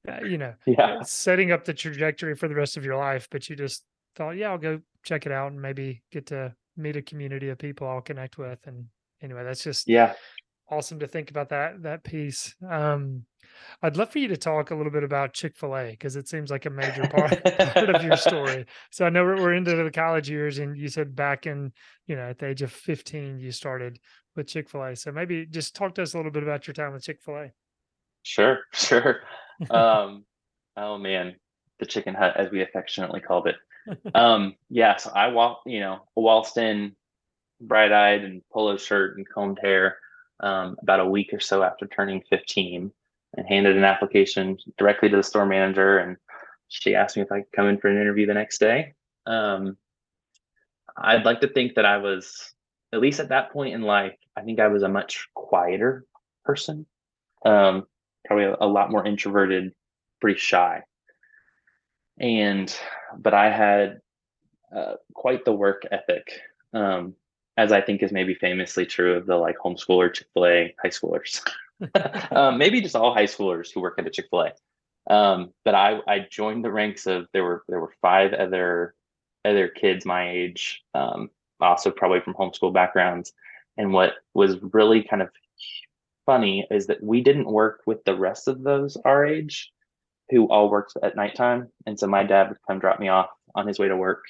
[0.08, 3.28] uh, you know, Yeah, setting up the trajectory for the rest of your life.
[3.30, 3.84] But you just
[4.16, 7.58] thought, yeah, I'll go check it out and maybe get to meet a community of
[7.58, 8.58] people I'll connect with.
[8.66, 8.86] And
[9.22, 10.14] anyway, that's just yeah,
[10.70, 12.54] awesome to think about that that piece.
[12.68, 13.24] Um,
[13.82, 16.28] I'd love for you to talk a little bit about Chick Fil A because it
[16.28, 17.42] seems like a major part,
[17.74, 18.66] part of your story.
[18.90, 21.72] So I know we're, we're into the college years, and you said back in
[22.06, 23.98] you know at the age of fifteen you started
[24.36, 24.96] with Chick Fil A.
[24.96, 27.36] So maybe just talk to us a little bit about your time with Chick Fil
[27.36, 27.52] A.
[28.22, 29.20] Sure, sure.
[29.70, 30.24] Um,
[30.76, 31.36] oh man,
[31.78, 33.56] the chicken hut, as we affectionately called it.
[34.14, 36.94] Um, yeah, so I walked, you know, whilst in
[37.60, 39.96] bright-eyed and polo shirt and combed hair,
[40.38, 42.92] um, about a week or so after turning 15,
[43.36, 46.16] and handed an application directly to the store manager, and
[46.68, 48.94] she asked me if I could come in for an interview the next day.
[49.26, 49.76] Um,
[50.96, 52.54] I'd like to think that I was,
[52.92, 56.04] at least at that point in life, I think I was a much quieter
[56.44, 56.86] person.
[57.44, 57.86] Um,
[58.26, 59.72] probably a, a lot more introverted,
[60.20, 60.82] pretty shy.
[62.18, 62.74] And,
[63.18, 64.00] but I had
[64.74, 66.30] uh, quite the work ethic,
[66.72, 67.14] um,
[67.56, 70.88] as I think is maybe famously true of the like homeschooler Chick fil A high
[70.88, 71.42] schoolers.
[72.30, 74.52] um, maybe just all high schoolers who work at a Chick fil A.
[75.12, 78.94] Um, but I, I joined the ranks of there were there were five other
[79.44, 83.32] other kids my age, um, also probably from homeschool backgrounds.
[83.76, 85.30] And what was really kind of
[86.26, 89.72] funny is that we didn't work with the rest of those our age
[90.30, 91.68] who all worked at nighttime.
[91.86, 94.22] And so my dad would come drop me off on his way to work.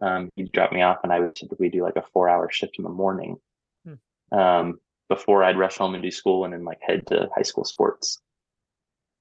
[0.00, 2.78] Um, he'd drop me off and I would typically do like a four hour shift
[2.78, 3.36] in the morning
[3.84, 4.38] Hmm.
[4.38, 7.64] um, before I'd rush home and do school and then like head to high school
[7.64, 8.20] sports.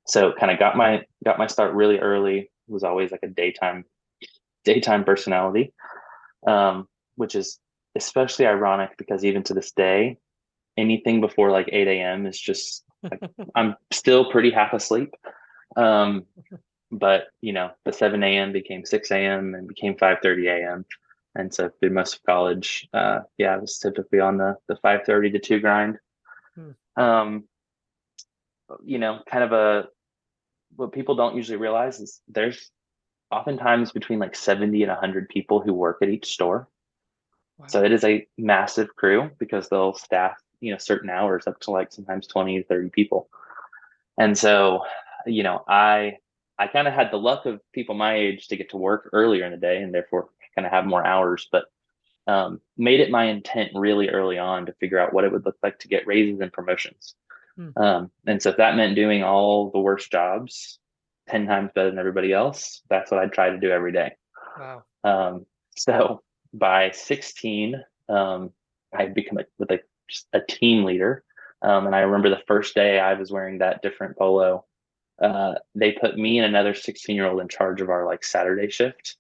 [0.05, 3.85] So kind of got my got my start really early, was always like a daytime
[4.63, 5.73] daytime personality,
[6.47, 7.59] um, which is
[7.95, 10.17] especially ironic because even to this day,
[10.77, 12.25] anything before like 8 a.m.
[12.25, 13.19] is just like,
[13.55, 15.13] I'm still pretty half asleep.
[15.75, 16.25] Um,
[16.91, 18.51] but you know, the 7 a.m.
[18.51, 19.55] became 6 a.m.
[19.55, 20.85] and became 5:30 a.m.
[21.35, 25.31] And so through most of college, uh, yeah, I was typically on the the 5:30
[25.33, 25.99] to 2 grind.
[26.55, 27.01] Hmm.
[27.01, 27.43] Um,
[28.83, 29.87] you know, kind of a
[30.75, 32.71] what people don't usually realize is there's
[33.31, 36.67] oftentimes between like 70 and 100 people who work at each store.
[37.57, 37.67] Wow.
[37.67, 41.71] So it is a massive crew because they'll staff, you know, certain hours up to
[41.71, 43.29] like sometimes 20 to 30 people.
[44.17, 44.83] And so,
[45.25, 46.17] you know, I
[46.59, 49.45] I kind of had the luck of people my age to get to work earlier
[49.45, 51.65] in the day and therefore kind of have more hours, but
[52.27, 55.57] um, made it my intent really early on to figure out what it would look
[55.61, 57.15] like to get raises and promotions.
[57.57, 57.69] Hmm.
[57.75, 60.79] Um, and so if that meant doing all the worst jobs
[61.29, 64.13] 10 times better than everybody else, that's what I'd try to do every day.
[64.57, 64.83] Wow.
[65.03, 66.21] Um, so
[66.53, 67.75] by 16,
[68.09, 68.51] um,
[68.93, 69.69] I had become a, with
[70.09, 71.23] just a team leader.
[71.61, 74.65] Um, and I remember the first day I was wearing that different polo.
[75.21, 78.69] Uh, they put me and another 16 year old in charge of our like Saturday
[78.69, 79.17] shift.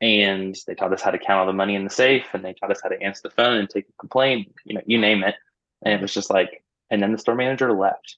[0.00, 2.54] And they taught us how to count all the money in the safe and they
[2.54, 5.24] taught us how to answer the phone and take a complaint, you know, you name
[5.24, 5.34] it.
[5.82, 8.16] And it was just like, and then the store manager left.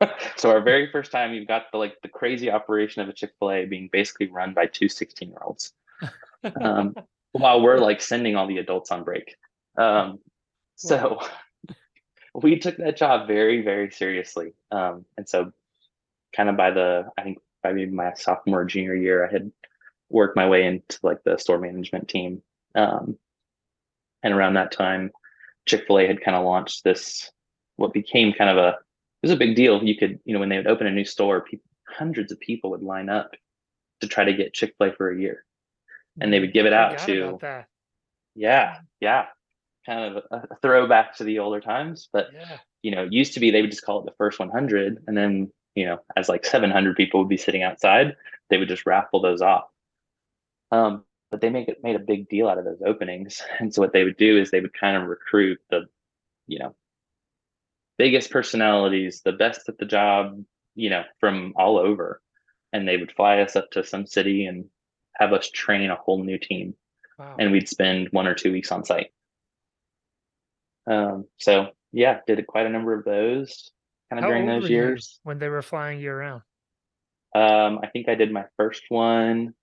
[0.36, 3.64] so our very first time you've got the like the crazy operation of a chick-fil-a
[3.66, 5.72] being basically run by two 16 year olds
[6.60, 6.94] um,
[7.32, 9.36] while we're like sending all the adults on break
[9.78, 10.18] um,
[10.74, 11.20] so
[12.34, 15.52] we took that job very very seriously um, and so
[16.34, 19.50] kind of by the i think by maybe my sophomore junior year i had
[20.10, 22.42] worked my way into like the store management team
[22.74, 23.16] um,
[24.22, 25.10] and around that time
[25.66, 27.30] chick-fil-a had kind of launched this
[27.76, 28.68] what became kind of a
[29.24, 29.82] it was a big deal.
[29.82, 32.68] You could, you know, when they would open a new store, people, hundreds of people
[32.72, 33.30] would line up
[34.02, 35.46] to try to get Chick Fil A for a year,
[36.20, 37.38] and they would give it out to,
[38.34, 39.26] yeah, yeah,
[39.86, 42.10] kind of a, a throwback to the older times.
[42.12, 42.58] But Yeah.
[42.82, 45.16] you know, it used to be they would just call it the first 100, and
[45.16, 48.14] then you know, as like 700 people would be sitting outside,
[48.50, 49.64] they would just raffle those off.
[50.74, 53.80] Um, but they make it made a big deal out of those openings, and so
[53.82, 55.82] what they would do is they would kind of recruit the,
[56.46, 56.74] you know,
[57.98, 60.42] biggest personalities, the best at the job,
[60.74, 62.20] you know, from all over.
[62.72, 64.64] And they would fly us up to some city and
[65.14, 66.74] have us train a whole new team.
[67.18, 67.36] Wow.
[67.38, 69.12] And we'd spend one or two weeks on site.
[70.90, 73.70] Um, so yeah, did quite a number of those
[74.10, 75.20] kind of How during those years.
[75.22, 76.42] when they were flying you around.
[77.34, 79.54] Um, I think I did my first one.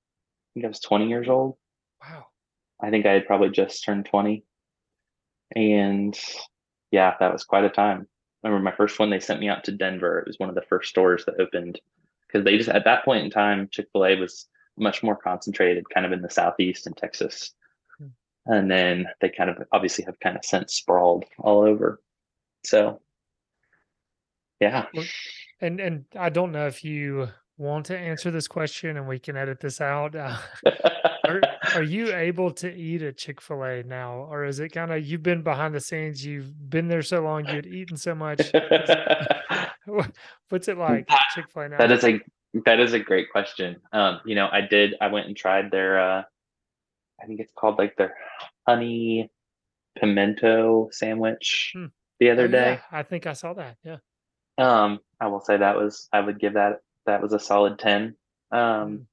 [0.52, 1.56] I think I was 20 years old.
[2.02, 2.26] Wow.
[2.82, 4.44] I think I had probably just turned 20.
[5.56, 6.18] And
[6.92, 8.08] yeah, that was quite a time.
[8.44, 10.20] I remember my first one, they sent me out to Denver.
[10.20, 11.80] It was one of the first stores that opened
[12.28, 15.90] because they just, at that point in time, Chick fil A was much more concentrated
[15.90, 17.54] kind of in the Southeast and Texas.
[18.00, 18.08] Hmm.
[18.48, 22.02] And then they kind of obviously have kind of since sprawled all over.
[22.66, 23.00] So
[24.62, 24.86] yeah.
[25.60, 29.38] And and I don't know if you want to answer this question and we can
[29.38, 30.16] edit this out.
[30.16, 30.38] Uh,
[31.28, 31.42] are,
[31.76, 34.28] are you able to eat at Chick fil A now?
[34.30, 37.46] Or is it kind of you've been behind the scenes, you've been there so long,
[37.48, 38.52] you'd eaten so much?
[40.50, 41.78] What's it like Chick fil A now?
[41.78, 42.20] That is a
[42.66, 43.78] that is a great question.
[43.94, 46.24] Um, you know, I did I went and tried their uh
[47.22, 48.16] I think it's called like their
[48.68, 49.30] honey
[50.00, 51.86] pimento sandwich Hmm.
[52.20, 52.72] the other Oh, day.
[52.74, 53.78] yeah, I think I saw that.
[53.84, 53.98] Yeah.
[54.58, 58.16] Um, I will say that was I would give that that was a solid 10.
[58.52, 59.06] Um Mm.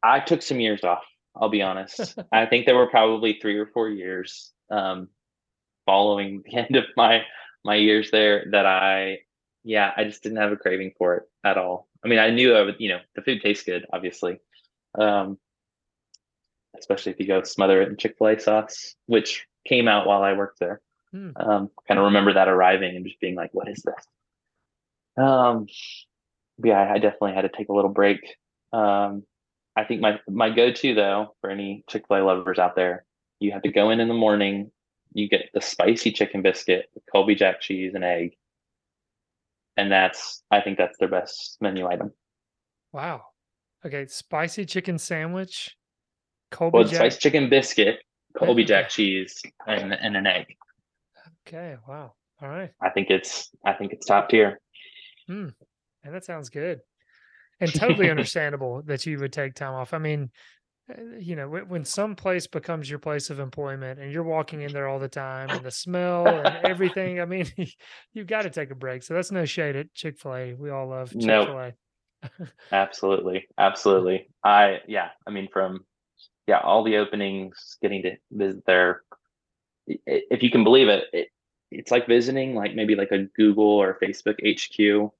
[0.00, 2.16] I took some years off, I'll be honest.
[2.32, 5.08] I think there were probably 3 or 4 years um
[5.86, 7.22] following the end of my
[7.64, 9.20] my years there that I
[9.64, 11.88] yeah, I just didn't have a craving for it at all.
[12.04, 14.40] I mean, I knew I would, you know, the food tastes good, obviously.
[14.98, 15.38] Um,
[16.78, 20.60] especially if you go smother it in Chick-fil-A sauce, which came out while I worked
[20.60, 20.80] there.
[21.12, 21.30] Hmm.
[21.36, 25.22] Um, kind of remember that arriving and just being like, what is this?
[25.22, 25.66] Um,
[26.62, 28.20] yeah, I definitely had to take a little break.
[28.72, 29.24] Um,
[29.76, 33.04] I think my my go-to though for any Chick-fil-A lovers out there,
[33.40, 34.70] you have to go in in the morning.
[35.14, 38.36] You get the spicy chicken biscuit with Colby Jack cheese and egg,
[39.76, 42.12] and that's I think that's their best menu item.
[42.92, 43.22] Wow.
[43.86, 44.06] Okay.
[44.06, 45.76] Spicy chicken sandwich.
[46.50, 46.96] Colby Well, Jack.
[46.96, 48.00] spiced chicken biscuit,
[48.36, 48.64] Colby.
[48.64, 50.46] Jack cheese, and and an egg.
[51.46, 51.76] Okay.
[51.86, 52.14] Wow.
[52.42, 52.70] All right.
[52.82, 54.60] I think it's I think it's top tier.
[56.08, 56.80] And that sounds good.
[57.60, 59.94] And totally understandable that you would take time off.
[59.94, 60.30] I mean,
[60.90, 64.72] uh, you know, when, some place becomes your place of employment and you're walking in
[64.72, 67.46] there all the time and the smell and everything, I mean,
[68.12, 69.02] you've got to take a break.
[69.02, 70.54] So that's no shade at Chick fil A.
[70.54, 71.74] We all love chick-fil-a
[72.72, 74.28] absolutely, absolutely.
[74.42, 75.84] I yeah, I mean from
[76.48, 79.02] yeah, all the openings, getting to visit there.
[79.86, 81.28] If you can believe it, it
[81.70, 85.12] it's like visiting like maybe like a Google or Facebook HQ.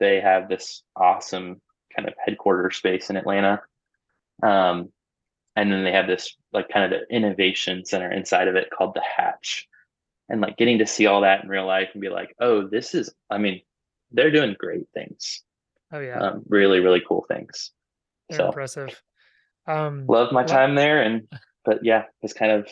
[0.00, 1.60] They have this awesome
[1.94, 3.60] kind of headquarters space in Atlanta.
[4.42, 4.90] Um,
[5.56, 8.94] and then they have this like kind of the innovation center inside of it called
[8.94, 9.66] the Hatch.
[10.28, 12.94] And like getting to see all that in real life and be like, oh, this
[12.94, 13.62] is, I mean,
[14.12, 15.42] they're doing great things.
[15.90, 17.72] Oh yeah, Um, really, really cool things.
[18.28, 19.02] they're So impressive.
[19.66, 21.02] Um, love my time there.
[21.02, 21.28] And,
[21.64, 22.68] but yeah, it's kind of,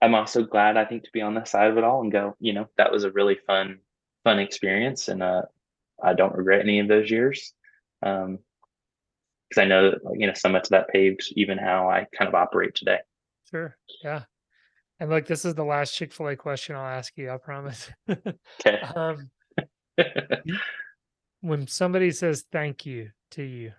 [0.00, 2.36] I'm also glad I think to be on the side of it all and go,
[2.40, 3.80] you know, that was a really fun,
[4.24, 5.08] fun experience.
[5.08, 5.42] And, uh,
[6.02, 7.52] I don't regret any of those years.
[8.02, 8.38] Um,
[9.48, 12.26] because I know that you know so much of that paved even how I kind
[12.28, 12.98] of operate today.
[13.50, 13.76] Sure.
[14.02, 14.22] Yeah.
[14.98, 17.30] And look, this is the last Chick Fil A question I'll ask you.
[17.30, 17.90] I promise.
[18.60, 18.80] Okay.
[18.96, 19.30] um,
[21.42, 23.72] when somebody says thank you to you,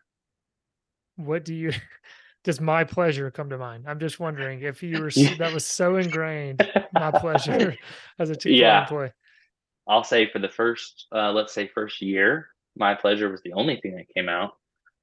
[1.15, 1.71] what do you?
[2.43, 3.85] Does my pleasure come to mind?
[3.87, 6.67] I'm just wondering if you were that was so ingrained.
[6.91, 7.77] My pleasure
[8.19, 8.81] as a Chick Fil A Yeah.
[8.81, 9.11] employee.
[9.87, 13.79] I'll say for the first, uh, let's say first year, my pleasure was the only
[13.79, 14.55] thing that came out.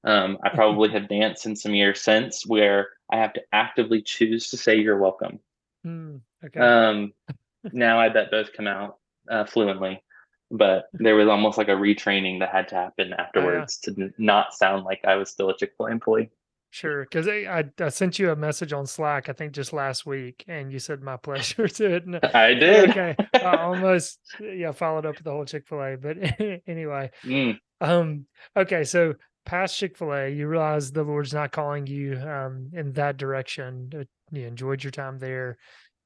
[0.03, 4.49] Um, I probably have danced in some years since where I have to actively choose
[4.49, 5.39] to say you're welcome.
[5.83, 6.59] Hmm, okay.
[6.59, 7.13] Um,
[7.71, 8.97] now I bet both come out
[9.29, 10.01] uh, fluently,
[10.49, 14.85] but there was almost like a retraining that had to happen afterwards to not sound
[14.85, 16.31] like I was still a Chick Fil A employee.
[16.73, 20.45] Sure, because I, I sent you a message on Slack, I think just last week,
[20.47, 22.05] and you said my pleasure to it.
[22.05, 22.89] And I did.
[22.89, 26.17] okay, I almost yeah followed up with the whole Chick Fil A, but
[26.67, 29.15] anyway, Mm, um, okay, so
[29.45, 33.91] past Chick Fil A, you realize the Lord's not calling you um in that direction.
[34.31, 35.57] You enjoyed your time there.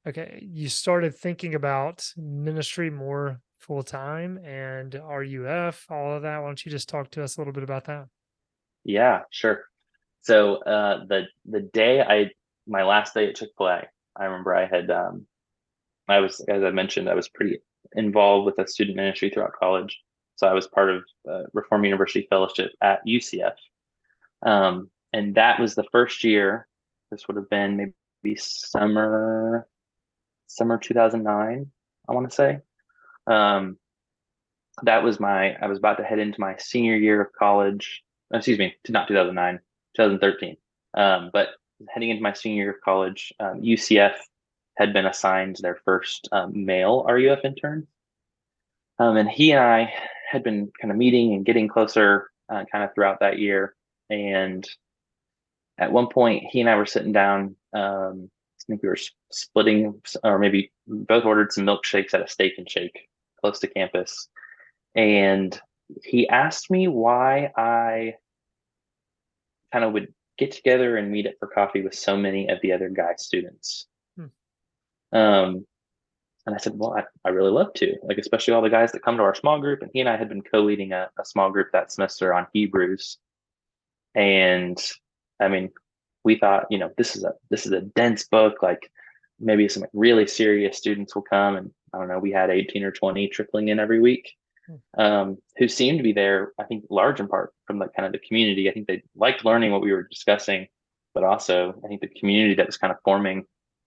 [0.04, 6.38] Okay, you started thinking about ministry more full time and RUF, all of that.
[6.38, 8.06] Why don't you just talk to us a little bit about that?
[8.82, 9.64] yeah, sure.
[10.26, 12.32] So uh, the the day I
[12.66, 13.82] my last day at Chick Fil A,
[14.16, 15.24] I remember I had um,
[16.08, 17.60] I was as I mentioned I was pretty
[17.92, 19.96] involved with the student ministry throughout college.
[20.34, 23.54] So I was part of uh, Reformed University Fellowship at UCF,
[24.44, 26.66] um, and that was the first year.
[27.12, 29.68] This would have been maybe summer
[30.48, 31.70] summer 2009.
[32.08, 32.58] I want to say.
[33.28, 33.78] Um,
[34.82, 38.02] that was my I was about to head into my senior year of college.
[38.34, 39.60] Excuse me, not 2009,
[39.96, 40.56] 2013.
[40.94, 41.50] Um, but
[41.90, 44.14] heading into my senior year of college, um, UCF
[44.76, 47.86] had been assigned their first um, male RUF intern,
[48.98, 49.92] um, and he and I
[50.30, 53.74] had been kind of meeting and getting closer uh, kind of throughout that year.
[54.10, 54.66] And
[55.78, 57.56] at one point, he and I were sitting down.
[57.72, 58.98] Um, I think we were
[59.30, 63.08] splitting, or maybe both ordered some milkshakes at a Steak and Shake
[63.40, 64.28] close to campus
[64.96, 65.58] and
[66.02, 68.14] he asked me why I
[69.72, 72.72] kind of would get together and meet up for coffee with so many of the
[72.72, 73.86] other guy students.
[74.16, 75.16] Hmm.
[75.16, 75.66] Um,
[76.46, 79.02] and I said, well, I, I really love to, like, especially all the guys that
[79.02, 79.82] come to our small group.
[79.82, 83.18] And he and I had been co-leading a, a small group that semester on Hebrews.
[84.14, 84.78] And
[85.40, 85.70] I mean,
[86.22, 88.62] we thought, you know, this is a this is a dense book.
[88.62, 88.90] Like
[89.40, 91.56] maybe some really serious students will come.
[91.56, 94.32] And I don't know, we had 18 or 20 trickling in every week
[94.96, 98.12] um, who seemed to be there, I think, large in part from the kind of
[98.12, 98.68] the community.
[98.68, 100.66] I think they liked learning what we were discussing,
[101.14, 103.44] but also I think the community that was kind of forming.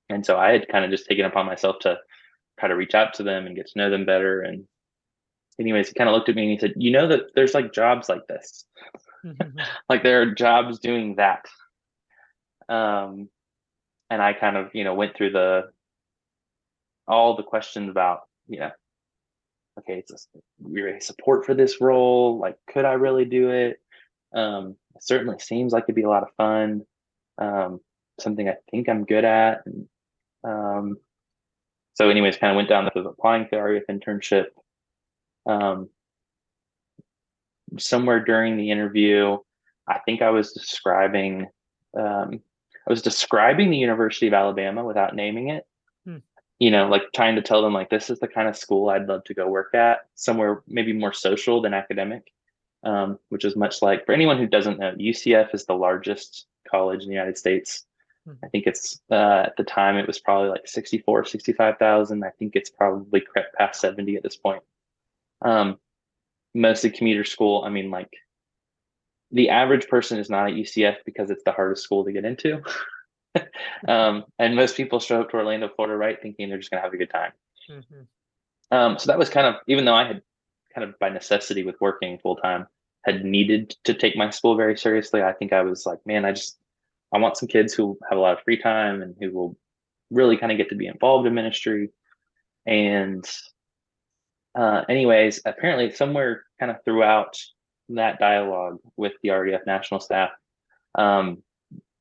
[0.09, 1.97] And so I had kind of just taken upon myself to
[2.59, 4.41] try to reach out to them and get to know them better.
[4.41, 4.65] And
[5.59, 7.73] anyways, he kind of looked at me and he said, "You know that there's like
[7.73, 8.65] jobs like this,
[9.89, 11.45] like there are jobs doing that."
[12.67, 13.29] Um,
[14.09, 15.71] and I kind of, you know, went through the
[17.07, 18.71] all the questions about, you know,
[19.79, 22.39] okay, it's a, we're support for this role.
[22.39, 23.79] Like, could I really do it?
[24.33, 26.81] Um, it certainly seems like it'd be a lot of fun.
[27.37, 27.79] Um,
[28.19, 29.61] something I think I'm good at.
[29.65, 29.87] And,
[30.43, 30.97] um,
[31.93, 34.45] so, anyways, kind of went down the applying for the RUF internship.
[35.45, 35.89] Um,
[37.77, 39.37] somewhere during the interview,
[39.87, 41.47] I think I was describing,
[41.97, 42.39] um,
[42.87, 45.65] I was describing the University of Alabama without naming it
[46.59, 49.07] you know, like trying to tell them like this is the kind of school I'd
[49.07, 52.31] love to go work at, somewhere maybe more social than academic,
[52.83, 57.01] um, which is much like for anyone who doesn't know, UCF is the largest college
[57.01, 57.85] in the United States.
[58.27, 58.37] Mhm.
[58.43, 62.23] I think it's uh, at the time it was probably like 64, 65,000.
[62.23, 64.61] I think it's probably crept past 70 at this point.
[65.41, 65.79] Um,
[66.53, 67.63] mostly commuter school.
[67.65, 68.11] I mean, like
[69.31, 72.61] the average person is not at UCF because it's the hardest school to get into.
[73.87, 76.93] um, and most people show up to Orlando, Florida, right, thinking they're just gonna have
[76.93, 77.31] a good time.
[77.69, 78.07] Mhm.
[78.71, 80.21] Um, so that was kind of even though I had
[80.73, 82.67] kind of by necessity with working full time,
[83.05, 85.21] had needed to take my school very seriously.
[85.21, 86.57] I think I was like, man, I just
[87.13, 89.57] I want some kids who have a lot of free time and who will
[90.11, 91.89] really kind of get to be involved in ministry.
[92.65, 93.25] And
[94.55, 97.37] uh, anyways, apparently somewhere kind of throughout
[97.89, 100.29] that dialogue with the RUF national staff,
[100.95, 101.41] um,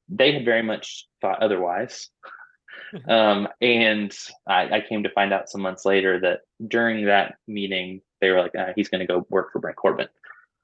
[0.09, 2.11] they had very much thought otherwise.
[3.09, 8.01] um, and I, I, came to find out some months later that during that meeting,
[8.21, 10.09] they were like, uh, he's going to go work for Brent Corbin.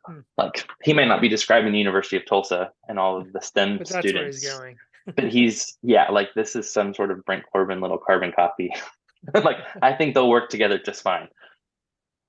[0.07, 0.21] Hmm.
[0.37, 3.79] Like he may not be describing the University of Tulsa and all of the STEM
[3.79, 4.61] but students, he's
[5.17, 8.71] but he's yeah, like this is some sort of Brent Corbin little carbon copy.
[9.35, 11.29] like I think they'll work together just fine.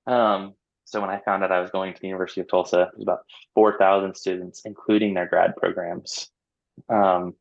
[0.06, 0.54] Um,
[0.84, 3.02] so when I found out I was going to the University of Tulsa, it was
[3.02, 3.20] about
[3.54, 6.30] four thousand students, including their grad programs,
[6.88, 7.34] um,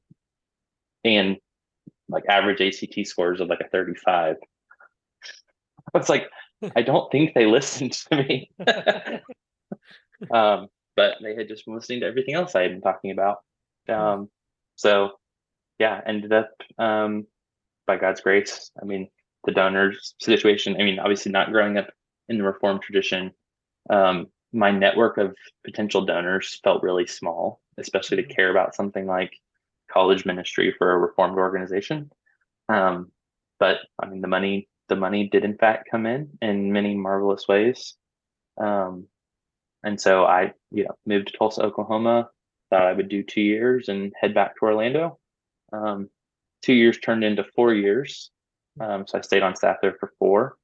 [1.03, 1.37] and
[2.09, 4.37] like average ACT scores of like a thirty-five.
[5.93, 6.29] I was like,
[6.75, 8.49] I don't think they listened to me.
[10.33, 13.37] um, but they had just been listening to everything else I had been talking about.
[13.89, 14.29] Um,
[14.75, 15.11] so
[15.79, 17.27] yeah, ended up um,
[17.85, 18.71] by God's grace.
[18.81, 19.09] I mean,
[19.45, 20.75] the donors situation.
[20.79, 21.89] I mean, obviously not growing up
[22.29, 23.31] in the Reformed tradition,
[23.89, 28.31] um, my network of potential donors felt really small, especially to mm-hmm.
[28.31, 29.33] care about something like
[29.91, 32.11] college ministry for a Reformed organization.
[32.69, 33.11] Um,
[33.59, 37.47] but I mean, the money the money did in fact come in in many marvelous
[37.47, 37.95] ways.
[38.57, 39.07] Um,
[39.83, 42.29] and so I, you know, moved to Tulsa, Oklahoma.
[42.69, 45.19] Thought I would do two years and head back to Orlando.
[45.73, 46.09] Um,
[46.61, 48.31] two years turned into four years.
[48.79, 50.57] Um, so I stayed on staff there for four.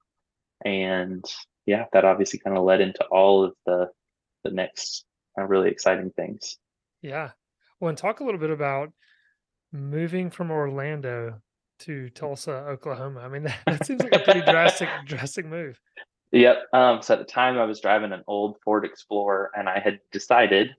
[0.64, 1.24] And
[1.66, 3.90] yeah, that obviously kind of led into all of the
[4.44, 5.06] the next
[5.40, 6.58] uh, really exciting things.
[7.02, 7.32] Yeah.
[7.80, 8.92] Well, and talk a little bit about
[9.72, 11.42] moving from Orlando
[11.80, 13.22] to Tulsa, Oklahoma.
[13.22, 15.80] I mean, that, that seems like a pretty drastic, drastic move.
[16.32, 16.58] Yep.
[16.74, 20.00] Um, so at the time, I was driving an old Ford Explorer, and I had
[20.12, 20.70] decided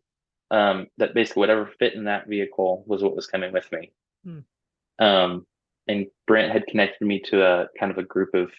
[0.51, 3.93] um, that basically whatever fit in that vehicle was what was coming with me.
[4.25, 5.05] Hmm.
[5.05, 5.47] Um,
[5.89, 8.51] and Brent had connected me to a kind of a group of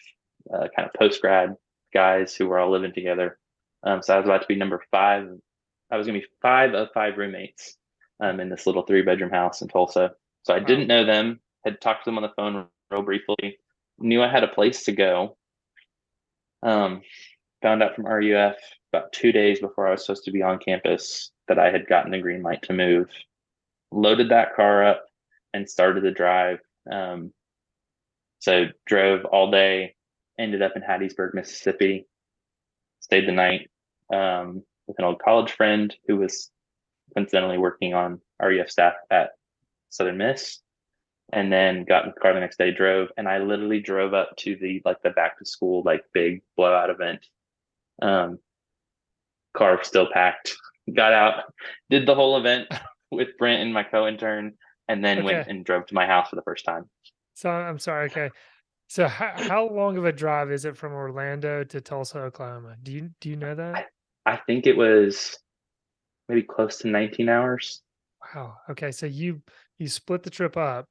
[0.52, 1.56] uh, kind of post grad
[1.94, 3.38] guys who were all living together.
[3.84, 5.28] Um, so I was about to be number five.
[5.90, 7.76] I was going to be five of five roommates
[8.20, 10.12] um, in this little three bedroom house in Tulsa.
[10.42, 10.64] So I wow.
[10.64, 13.58] didn't know them, had talked to them on the phone real briefly,
[13.98, 15.36] knew I had a place to go.
[16.62, 17.02] Um,
[17.62, 18.56] found out from RUF
[18.92, 22.12] about two days before I was supposed to be on campus that I had gotten
[22.12, 23.08] the green light to move.
[23.92, 25.04] Loaded that car up
[25.52, 26.58] and started the drive.
[26.90, 27.32] Um,
[28.40, 29.94] so drove all day,
[30.38, 32.06] ended up in Hattiesburg, Mississippi,
[33.00, 33.70] stayed the night
[34.12, 36.50] um, with an old college friend who was
[37.14, 39.30] coincidentally working on RUF staff at
[39.90, 40.60] Southern Miss,
[41.32, 44.36] and then got in the car the next day, drove, and I literally drove up
[44.38, 47.26] to the like the back to school like big blowout event.
[48.02, 48.38] Um,
[49.56, 50.56] car still packed.
[50.92, 51.44] Got out,
[51.88, 52.68] did the whole event
[53.10, 54.54] with Brent and my co-intern,
[54.88, 55.24] and then okay.
[55.24, 56.90] went and drove to my house for the first time.
[57.34, 58.06] So I'm sorry.
[58.06, 58.30] Okay,
[58.94, 62.76] so how, how long of a drive is it from Orlando to Tulsa, Oklahoma?
[62.80, 63.88] Do you do you know that?
[64.24, 65.36] I, I think it was
[66.28, 67.82] maybe close to 19 hours.
[68.32, 68.54] Wow.
[68.70, 69.42] Okay, so you
[69.80, 70.86] you split the trip up,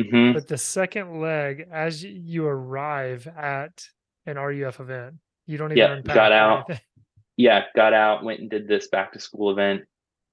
[0.00, 0.32] mm-hmm.
[0.32, 3.86] but the second leg, as you arrive at
[4.24, 6.70] an RUF event, you don't even yeah, got out.
[7.38, 9.82] Yeah, got out, went and did this back to school event.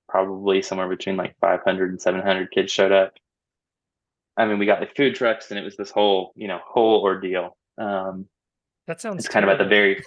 [0.08, 3.14] Probably somewhere between like 500 and 700 kids showed up.
[4.40, 7.02] I mean, we got the food trucks, and it was this whole, you know, whole
[7.02, 7.58] ordeal.
[7.78, 8.26] Um,
[8.88, 9.20] that sounds.
[9.20, 10.02] It's kind of at the very.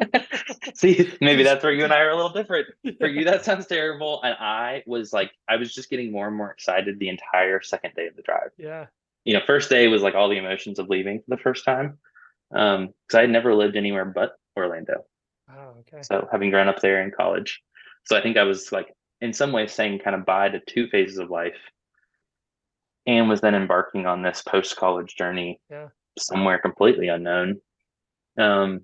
[0.74, 2.68] See, maybe that's where you and I are a little different.
[2.98, 6.36] For you, that sounds terrible, and I was like, I was just getting more and
[6.36, 8.50] more excited the entire second day of the drive.
[8.56, 8.86] Yeah.
[9.24, 11.98] You know, first day was like all the emotions of leaving for the first time,
[12.54, 15.04] um, because I had never lived anywhere but Orlando.
[15.50, 16.00] Oh, okay.
[16.02, 17.60] So having grown up there in college,
[18.04, 20.88] so I think I was like, in some ways, saying kind of bye to two
[20.88, 21.58] phases of life
[23.08, 25.88] and was then embarking on this post college journey yeah.
[26.18, 27.58] somewhere completely unknown.
[28.38, 28.82] Um,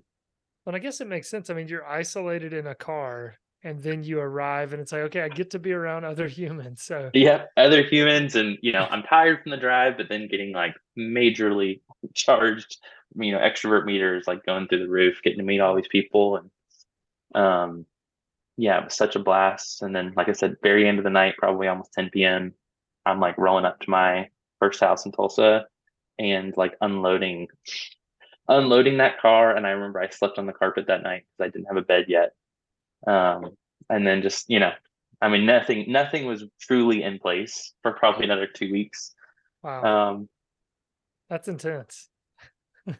[0.65, 1.51] well, I guess it makes sense.
[1.51, 5.21] I mean, you're isolated in a car and then you arrive and it's like, okay,
[5.21, 6.81] I get to be around other humans.
[6.81, 8.35] So, yeah, other humans.
[8.35, 11.81] And, you know, I'm tired from the drive, but then getting like majorly
[12.15, 12.77] charged,
[13.15, 16.37] you know, extrovert meters like going through the roof, getting to meet all these people.
[16.37, 17.85] And, um,
[18.57, 19.83] yeah, it was such a blast.
[19.83, 22.55] And then, like I said, very end of the night, probably almost 10 p.m.
[23.05, 24.29] I'm like rolling up to my
[24.59, 25.65] first house in Tulsa
[26.17, 27.47] and like unloading
[28.47, 31.51] unloading that car and I remember I slept on the carpet that night because I
[31.51, 32.33] didn't have a bed yet.
[33.07, 33.57] Um,
[33.89, 34.71] and then just, you know,
[35.21, 39.13] I mean nothing nothing was truly in place for probably another two weeks.
[39.63, 40.11] Wow.
[40.11, 40.29] Um
[41.29, 42.09] that's intense.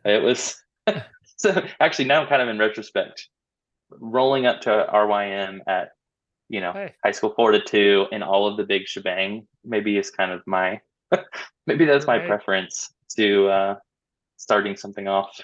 [0.04, 0.62] it was
[1.38, 3.30] so actually now kind of in retrospect,
[3.90, 5.90] rolling up to RYM at
[6.50, 6.94] you know, Hey.
[7.04, 10.42] high school four to two and all of the big shebang maybe is kind of
[10.46, 10.80] my
[11.68, 12.28] maybe that's my Right.
[12.28, 13.76] preference to uh
[14.38, 15.40] starting something off.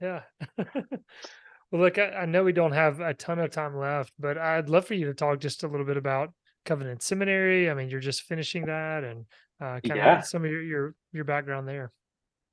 [0.00, 0.22] Yeah.
[0.58, 4.68] well, look, I, I know we don't have a ton of time left, but I'd
[4.68, 6.30] love for you to talk just a little bit about
[6.64, 7.70] Covenant Seminary.
[7.70, 9.24] I mean, you're just finishing that, and
[9.60, 10.18] uh, kind Yeah.
[10.18, 11.92] of some of your, your your background there.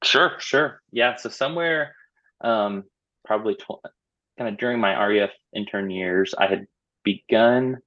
[0.03, 0.81] Sure, sure.
[0.91, 1.15] Yeah.
[1.15, 1.95] So somewhere,
[2.41, 2.83] um,
[3.25, 3.83] probably tw-
[4.37, 6.65] kind of during my RUF intern years, I had
[7.03, 7.77] begun,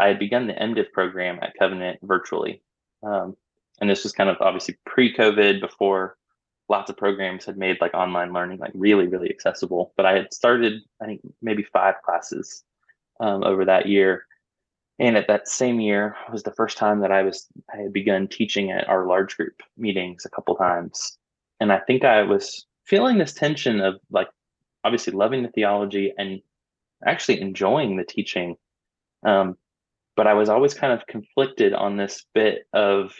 [0.00, 2.62] I had begun the MDiv program at Covenant virtually.
[3.02, 3.36] Um,
[3.80, 6.16] and this was kind of obviously pre-COVID before
[6.68, 9.92] lots of programs had made like online learning like really, really accessible.
[9.96, 12.64] But I had started, I think maybe five classes
[13.20, 14.24] um, over that year.
[14.98, 18.28] And at that same year was the first time that I was I had begun
[18.28, 21.18] teaching at our large group meetings a couple times
[21.60, 24.28] and I think I was feeling this tension of like
[24.84, 26.40] obviously loving the theology and
[27.06, 28.56] actually enjoying the teaching.
[29.24, 29.56] Um,
[30.16, 33.12] but I was always kind of conflicted on this bit of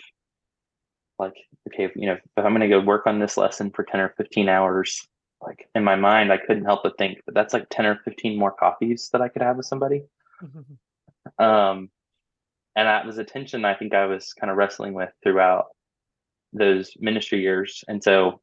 [1.19, 1.35] like,
[1.69, 4.15] okay, you know, if I'm going to go work on this lesson for 10 or
[4.17, 5.07] 15 hours,
[5.41, 8.39] like in my mind, I couldn't help but think, but that's like 10 or 15
[8.39, 10.05] more coffees that I could have with somebody.
[11.39, 11.91] Um,
[12.77, 15.67] and that was a tension I think I was kind of wrestling with throughout
[16.53, 17.85] those ministry years.
[17.89, 18.41] And so,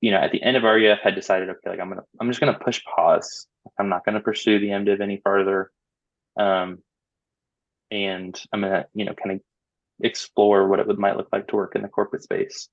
[0.00, 2.40] you know, at the end of RUF, had decided, okay, like I'm gonna, I'm just
[2.40, 3.46] gonna push pause.
[3.78, 5.70] I'm not gonna pursue the MDiv any further,
[6.38, 6.78] um,
[7.90, 9.40] and I'm gonna, you know, kind of
[10.02, 12.68] explore what it would might look like to work in the corporate space.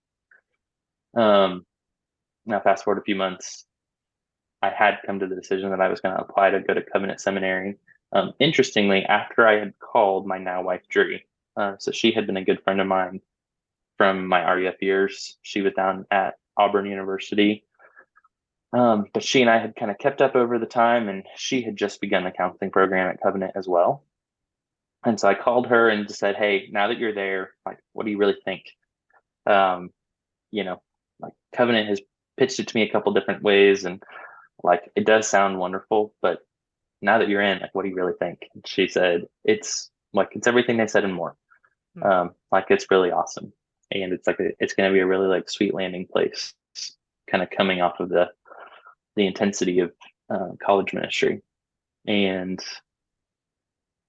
[1.15, 1.65] Um,
[2.45, 3.65] now, fast forward a few months,
[4.61, 6.81] I had come to the decision that I was going to apply to go to
[6.81, 7.75] Covenant Seminary.
[8.13, 11.25] Um, interestingly, after I had called my now wife Drury,
[11.57, 13.19] uh, so she had been a good friend of mine
[13.97, 15.37] from my RUF years.
[15.41, 17.63] She was down at Auburn University.
[18.73, 21.61] Um, but she and I had kind of kept up over the time, and she
[21.61, 24.03] had just begun the counseling program at Covenant as well.
[25.05, 28.05] And so I called her and just said, "Hey, now that you're there, like, what
[28.05, 28.63] do you really think?"
[29.45, 29.91] Um,
[30.51, 30.81] you know,
[31.19, 32.01] like Covenant has
[32.35, 34.03] pitched it to me a couple different ways, and
[34.63, 36.39] like it does sound wonderful, but
[37.01, 38.39] now that you're in, like, what do you really think?
[38.53, 41.35] And she said, "It's like it's everything they said and more.
[41.95, 42.03] Hmm.
[42.03, 43.53] Um, like it's really awesome,
[43.91, 46.53] and it's like a, it's going to be a really like sweet landing place,
[47.29, 48.29] kind of coming off of the
[49.15, 49.91] the intensity of
[50.29, 51.41] uh, college ministry,
[52.05, 52.63] and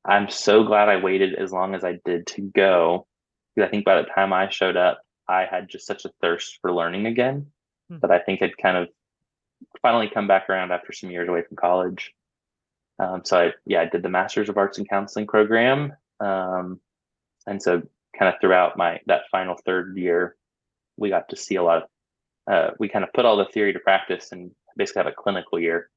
[0.04, 3.06] I'm so glad I waited as long as I did to go.
[3.54, 6.58] Because I think by the time I showed up, I had just such a thirst
[6.60, 7.46] for learning again
[7.88, 7.98] Hmm.
[8.00, 8.88] that I think had kind of
[9.82, 12.12] finally come back around after some years away from college.
[12.98, 16.80] Um, so I, yeah, I did the Masters of Arts in Counseling program, um,
[17.46, 17.82] and so
[18.18, 20.36] kind of throughout my that final third year,
[20.96, 21.88] we got to see a lot of.
[22.50, 25.60] Uh, we kind of put all the theory to practice and basically have a clinical
[25.60, 25.90] year.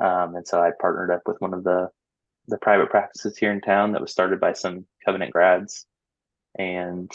[0.00, 1.90] Um, and so I partnered up with one of the
[2.48, 5.86] the private practices here in town that was started by some Covenant grads,
[6.58, 7.10] and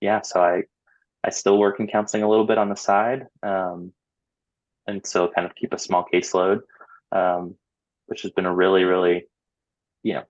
[0.00, 0.62] yeah, so I
[1.22, 3.92] I still work in counseling a little bit on the side, um,
[4.86, 6.60] and so kind of keep a small caseload,
[7.12, 7.56] um,
[8.06, 9.26] which has been a really really
[10.02, 10.24] you know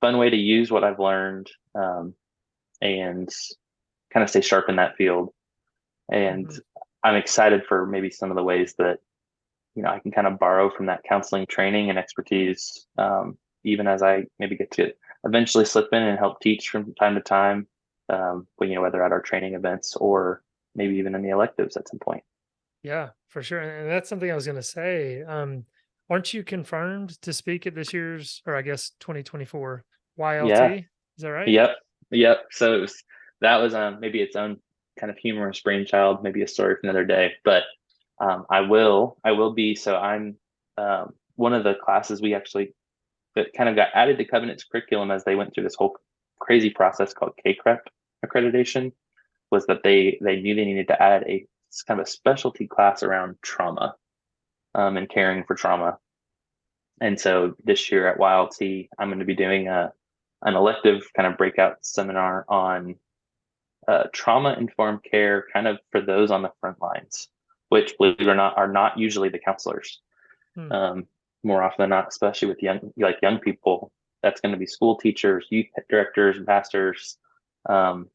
[0.00, 2.14] fun way to use what I've learned um,
[2.84, 3.28] and
[4.12, 5.30] kind of stay sharp in that field.
[6.10, 6.60] And Mhm.
[7.04, 9.00] I'm excited for maybe some of the ways that
[9.74, 13.86] you know I can kind of borrow from that counseling training and expertise, um, even
[13.88, 14.92] as I maybe get to
[15.24, 17.68] eventually slip in and help teach from time to time.
[18.08, 20.42] Um, but you know whether at our training events or
[20.76, 22.24] maybe even in the electives at some point.
[22.82, 23.60] Yeah, for sure.
[23.60, 25.22] And that's something I was going to say.
[25.22, 25.64] Um,
[26.10, 29.84] aren't you confirmed to speak at this year's, or I guess 2024
[30.16, 30.50] YLT?
[30.50, 30.80] Yeah.
[31.16, 31.48] Is that right?
[31.48, 31.70] Yep,
[32.14, 32.46] yep.
[32.50, 33.02] So it was
[33.40, 34.58] that was um maybe its own
[34.98, 37.32] kind of humorous brainchild, maybe a story for another day.
[37.44, 37.64] But
[38.20, 40.36] um, I will I will be so I'm
[40.78, 42.74] um, one of the classes we actually
[43.34, 45.96] that kind of got added to Covenant's curriculum as they went through this whole
[46.40, 47.80] crazy process called CACREP
[48.24, 48.92] accreditation
[49.50, 51.46] was that they they knew they needed to add a
[51.86, 53.96] kind of a specialty class around trauma
[54.74, 55.98] um, and caring for trauma.
[57.00, 59.92] And so this year at YLT, I'm going to be doing a
[60.44, 62.96] an elective kind of breakout seminar on
[63.88, 67.28] uh, trauma informed care, kind of for those on the front lines,
[67.68, 70.00] which believe it or not are not usually the counselors.
[70.54, 70.72] Hmm.
[70.72, 71.06] Um,
[71.42, 73.92] more often than not, especially with young like young people,
[74.22, 77.18] that's going to be school teachers, youth directors, pastors,
[77.68, 78.08] um,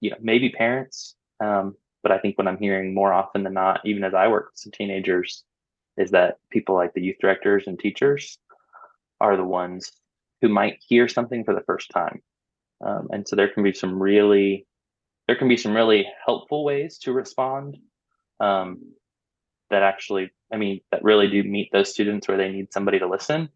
[0.00, 1.14] you know, maybe parents.
[1.40, 4.50] Um, but I think what I'm hearing more often than not, even as I work
[4.50, 5.44] with some teenagers,
[5.96, 8.38] is that people like the youth directors and teachers
[9.20, 9.92] are the ones
[10.40, 12.22] who might hear something for the first time.
[12.84, 14.66] Um, and so there can be some really
[15.26, 17.76] there can be some really helpful ways to respond
[18.40, 18.80] um,
[19.70, 23.08] that actually i mean that really do meet those students where they need somebody to
[23.08, 23.48] listen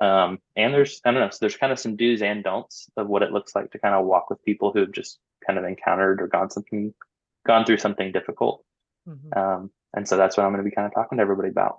[0.00, 3.06] Um, and there's I don't know, so there's kind of some do's and don'ts of
[3.08, 6.20] what it looks like to kind of walk with people who've just kind of encountered
[6.20, 6.92] or gone something
[7.46, 8.64] gone through something difficult.
[9.08, 9.36] Mhm.
[9.36, 11.78] Um, and so that's what I'm going to be kind of talking to everybody about.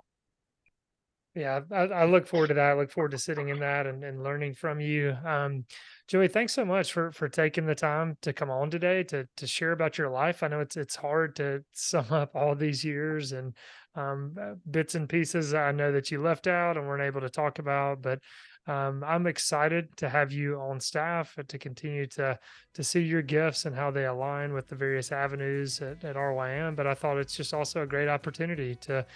[1.36, 2.70] Yeah, I, I look forward to that.
[2.70, 5.14] I look forward to sitting in that and, and learning from you.
[5.22, 5.66] Um,
[6.08, 9.46] Joey, thanks so much for for taking the time to come on today to to
[9.46, 10.42] share about your life.
[10.42, 13.54] I know it's it's hard to sum up all these years and
[13.96, 17.30] um, uh, bits and pieces I know that you left out and weren't able to
[17.30, 18.20] talk about, but
[18.66, 22.38] um, I'm excited to have you on staff to continue to
[22.74, 26.76] to see your gifts and how they align with the various avenues at, at RYM.
[26.76, 29.06] But I thought it's just also a great opportunity to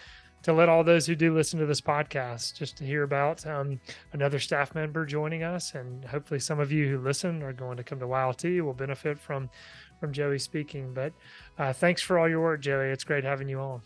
[0.42, 3.80] to let all those who do listen to this podcast just to hear about um,
[4.12, 5.74] another staff member joining us.
[5.74, 9.18] And hopefully some of you who listen are going to come to YLT will benefit
[9.18, 9.50] from
[9.98, 10.94] from joey speaking.
[10.94, 11.12] But
[11.58, 12.88] uh, thanks for all your work joey.
[12.88, 13.82] It's great having you on.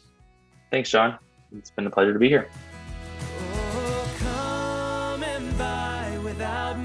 [0.71, 1.19] Thanks, John.
[1.57, 2.49] It's been a pleasure to be here.
[3.53, 6.85] Oh, coming by without